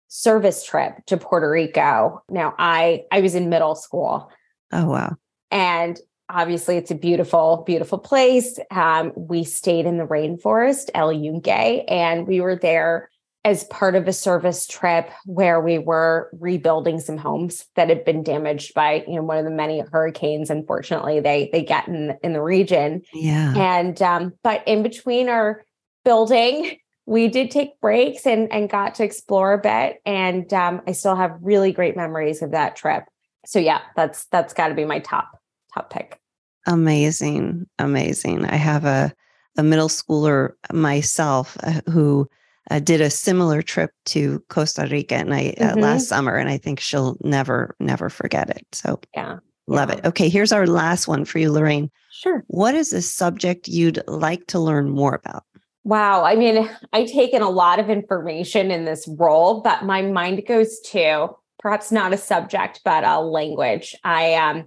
service 0.07 0.63
trip 0.63 0.93
to 1.07 1.17
Puerto 1.17 1.49
Rico. 1.49 2.23
Now, 2.29 2.53
I 2.57 3.03
I 3.11 3.21
was 3.21 3.35
in 3.35 3.49
middle 3.49 3.75
school. 3.75 4.29
Oh 4.71 4.85
wow. 4.85 5.15
And 5.51 5.99
obviously 6.29 6.77
it's 6.77 6.91
a 6.91 6.95
beautiful 6.95 7.63
beautiful 7.65 7.99
place. 7.99 8.59
Um, 8.71 9.13
we 9.15 9.43
stayed 9.43 9.85
in 9.85 9.97
the 9.97 10.07
rainforest, 10.07 10.89
El 10.93 11.13
Yunque, 11.13 11.85
and 11.87 12.27
we 12.27 12.41
were 12.41 12.55
there 12.55 13.09
as 13.45 13.63
part 13.65 13.93
of 13.93 14.07
a 14.07 14.13
service 14.13 14.65
trip 14.65 15.07
where 15.25 15.61
we 15.61 15.77
were 15.77 16.31
rebuilding 16.39 16.99
some 16.99 17.15
homes 17.15 17.67
that 17.75 17.89
had 17.89 18.03
been 18.03 18.23
damaged 18.23 18.73
by 18.73 19.05
you 19.07 19.15
know 19.15 19.21
one 19.21 19.37
of 19.37 19.45
the 19.45 19.51
many 19.51 19.81
hurricanes 19.91 20.49
unfortunately 20.49 21.19
they 21.19 21.49
they 21.53 21.63
get 21.63 21.87
in 21.87 22.17
in 22.23 22.33
the 22.33 22.41
region 22.41 23.01
yeah 23.13 23.53
and 23.55 24.01
um 24.01 24.33
but 24.43 24.67
in 24.67 24.81
between 24.81 25.29
our 25.29 25.63
building 26.03 26.75
we 27.05 27.27
did 27.27 27.51
take 27.51 27.79
breaks 27.79 28.25
and 28.25 28.51
and 28.51 28.69
got 28.69 28.95
to 28.95 29.03
explore 29.03 29.53
a 29.53 29.61
bit 29.61 30.01
and 30.05 30.51
um 30.51 30.81
i 30.87 30.91
still 30.91 31.15
have 31.15 31.37
really 31.41 31.71
great 31.71 31.95
memories 31.95 32.41
of 32.41 32.51
that 32.51 32.75
trip 32.75 33.03
so 33.45 33.59
yeah 33.59 33.81
that's 33.95 34.25
that's 34.25 34.53
got 34.53 34.69
to 34.69 34.73
be 34.73 34.85
my 34.85 34.99
top 34.99 35.39
top 35.73 35.89
pick 35.89 36.19
amazing 36.67 37.65
amazing 37.79 38.45
i 38.45 38.55
have 38.55 38.85
a 38.85 39.13
a 39.57 39.63
middle 39.63 39.87
schooler 39.87 40.51
myself 40.71 41.57
uh, 41.63 41.81
who 41.89 42.27
uh, 42.71 42.79
did 42.79 43.01
a 43.01 43.09
similar 43.09 43.61
trip 43.61 43.91
to 44.05 44.43
Costa 44.49 44.87
Rica 44.89 45.15
and 45.15 45.33
I 45.33 45.53
uh, 45.59 45.71
mm-hmm. 45.71 45.79
last 45.79 46.07
summer, 46.07 46.35
and 46.35 46.49
I 46.49 46.57
think 46.57 46.79
she'll 46.79 47.17
never, 47.21 47.75
never 47.79 48.09
forget 48.09 48.49
it. 48.49 48.65
So 48.71 48.99
yeah, 49.13 49.37
love 49.67 49.89
yeah. 49.89 49.97
it. 49.97 50.05
Okay, 50.05 50.29
here's 50.29 50.51
our 50.51 50.67
last 50.67 51.07
one 51.07 51.25
for 51.25 51.39
you, 51.39 51.51
Lorraine. 51.51 51.91
Sure. 52.11 52.43
What 52.47 52.75
is 52.75 52.93
a 52.93 53.01
subject 53.01 53.67
you'd 53.67 54.01
like 54.07 54.47
to 54.47 54.59
learn 54.59 54.89
more 54.89 55.15
about? 55.15 55.43
Wow. 55.83 56.23
I 56.23 56.35
mean, 56.35 56.67
I 56.93 57.05
take 57.05 57.33
in 57.33 57.43
a 57.43 57.49
lot 57.49 57.79
of 57.79 57.89
information 57.89 58.71
in 58.71 58.85
this 58.85 59.07
role, 59.07 59.61
but 59.61 59.83
my 59.83 60.01
mind 60.01 60.43
goes 60.47 60.79
to 60.79 61.35
perhaps 61.65 61.91
not 61.91 62.13
a 62.13 62.17
subject, 62.17 62.81
but 62.85 63.03
a 63.03 63.19
language. 63.19 63.95
I 64.03 64.35
um 64.35 64.65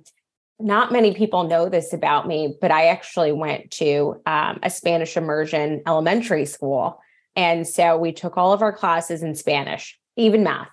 not 0.58 0.90
many 0.90 1.14
people 1.14 1.44
know 1.44 1.68
this 1.68 1.92
about 1.92 2.26
me, 2.26 2.56
but 2.60 2.72
I 2.72 2.86
actually 2.86 3.30
went 3.30 3.70
to 3.82 4.20
um, 4.26 4.58
a 4.64 4.68
Spanish 4.68 5.16
immersion 5.16 5.80
elementary 5.86 6.44
school. 6.44 6.98
And 7.36 7.68
so 7.68 7.96
we 7.96 8.10
took 8.10 8.36
all 8.36 8.52
of 8.52 8.62
our 8.62 8.72
classes 8.72 9.22
in 9.22 9.36
Spanish, 9.36 9.96
even 10.16 10.42
math. 10.42 10.70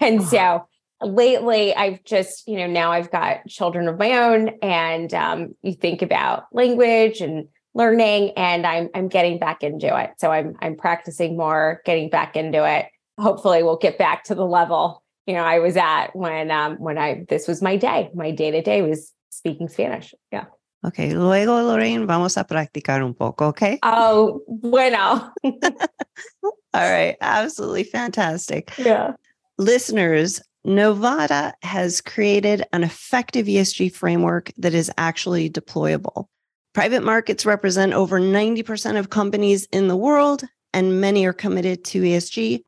And 0.00 0.22
so 0.22 0.66
lately 1.02 1.74
I've 1.74 2.02
just, 2.04 2.48
you 2.48 2.56
know, 2.56 2.66
now 2.66 2.92
I've 2.92 3.10
got 3.10 3.46
children 3.46 3.86
of 3.86 3.98
my 3.98 4.12
own 4.12 4.52
and 4.62 5.12
um, 5.12 5.54
you 5.60 5.74
think 5.74 6.00
about 6.00 6.44
language 6.52 7.20
and 7.20 7.48
learning 7.74 8.30
and 8.38 8.66
I'm 8.66 8.88
I'm 8.94 9.08
getting 9.08 9.38
back 9.38 9.62
into 9.62 9.94
it. 9.94 10.12
So 10.16 10.30
I'm 10.30 10.56
I'm 10.62 10.76
practicing 10.76 11.36
more, 11.36 11.82
getting 11.84 12.08
back 12.08 12.34
into 12.34 12.66
it. 12.66 12.86
Hopefully 13.18 13.62
we'll 13.62 13.76
get 13.76 13.98
back 13.98 14.24
to 14.24 14.34
the 14.34 14.46
level, 14.46 15.02
you 15.26 15.34
know, 15.34 15.42
I 15.42 15.58
was 15.58 15.76
at 15.76 16.14
when 16.14 16.50
um 16.50 16.76
when 16.76 16.98
I 16.98 17.24
this 17.28 17.48
was 17.48 17.60
my 17.62 17.76
day. 17.76 18.10
My 18.14 18.30
day 18.30 18.50
to 18.52 18.62
day 18.62 18.82
was 18.82 19.12
speaking 19.30 19.68
Spanish. 19.68 20.14
Yeah. 20.32 20.44
Ok, 20.84 21.12
luego 21.14 21.62
Lorraine, 21.62 22.06
vamos 22.06 22.36
a 22.36 22.44
practicar 22.44 23.02
un 23.04 23.12
poco, 23.14 23.48
okay? 23.48 23.78
Oh, 23.82 24.42
bueno. 24.46 25.32
All 25.44 26.90
right, 26.90 27.16
absolutely 27.20 27.82
fantastic. 27.82 28.72
Yeah. 28.78 29.14
Listeners, 29.58 30.40
Novata 30.64 31.54
has 31.62 32.00
created 32.00 32.62
an 32.72 32.84
effective 32.84 33.46
ESG 33.46 33.92
framework 33.92 34.52
that 34.58 34.74
is 34.74 34.90
actually 34.96 35.50
deployable. 35.50 36.26
Private 36.72 37.02
markets 37.02 37.46
represent 37.46 37.92
over 37.92 38.20
90% 38.20 38.98
of 38.98 39.10
companies 39.10 39.66
in 39.72 39.88
the 39.88 39.96
world, 39.96 40.44
and 40.72 41.00
many 41.00 41.24
are 41.24 41.32
committed 41.32 41.84
to 41.86 42.02
ESG, 42.02 42.62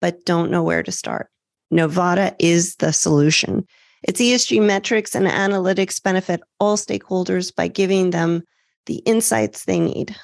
but 0.00 0.24
don't 0.24 0.50
know 0.50 0.62
where 0.62 0.82
to 0.82 0.92
start. 0.92 1.30
Novata 1.72 2.34
is 2.38 2.76
the 2.76 2.92
solution. 2.92 3.66
Its 4.02 4.20
ESG 4.20 4.64
metrics 4.64 5.14
and 5.14 5.26
analytics 5.26 6.02
benefit 6.02 6.40
all 6.60 6.76
stakeholders 6.76 7.54
by 7.54 7.68
giving 7.68 8.10
them 8.10 8.42
the 8.86 8.96
insights 8.98 9.64
they 9.64 9.80
need. 9.80 10.14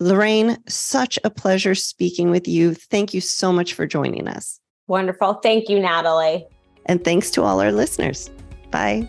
Lorraine, 0.00 0.56
such 0.68 1.18
a 1.24 1.30
pleasure 1.30 1.74
speaking 1.74 2.30
with 2.30 2.48
you. 2.48 2.74
Thank 2.74 3.14
you 3.14 3.20
so 3.20 3.52
much 3.52 3.74
for 3.74 3.86
joining 3.86 4.28
us. 4.28 4.60
Wonderful. 4.86 5.34
Thank 5.34 5.68
you, 5.68 5.80
Natalie. 5.80 6.46
And 6.86 7.02
thanks 7.02 7.30
to 7.32 7.42
all 7.42 7.60
our 7.60 7.72
listeners. 7.72 8.30
Bye. 8.70 9.08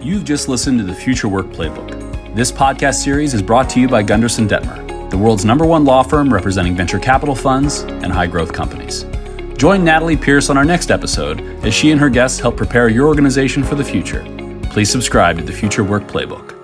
You've 0.00 0.24
just 0.24 0.48
listened 0.48 0.78
to 0.78 0.84
the 0.84 0.94
Future 0.94 1.28
Work 1.28 1.46
Playbook. 1.46 2.34
This 2.34 2.52
podcast 2.52 3.02
series 3.02 3.34
is 3.34 3.42
brought 3.42 3.68
to 3.70 3.80
you 3.80 3.88
by 3.88 4.02
Gunderson 4.02 4.46
Dettmer, 4.46 5.10
the 5.10 5.18
world's 5.18 5.44
number 5.44 5.64
one 5.64 5.84
law 5.84 6.02
firm 6.02 6.32
representing 6.32 6.76
venture 6.76 6.98
capital 6.98 7.34
funds 7.34 7.80
and 7.80 8.12
high 8.12 8.26
growth 8.26 8.52
companies. 8.52 9.04
Join 9.56 9.82
Natalie 9.84 10.16
Pierce 10.18 10.50
on 10.50 10.58
our 10.58 10.64
next 10.64 10.90
episode 10.90 11.40
as 11.64 11.72
she 11.72 11.90
and 11.90 12.00
her 12.00 12.10
guests 12.10 12.38
help 12.38 12.56
prepare 12.56 12.88
your 12.88 13.06
organization 13.06 13.64
for 13.64 13.74
the 13.74 13.84
future. 13.84 14.22
Please 14.70 14.90
subscribe 14.90 15.38
to 15.38 15.44
the 15.44 15.52
Future 15.52 15.82
Work 15.82 16.04
Playbook. 16.04 16.55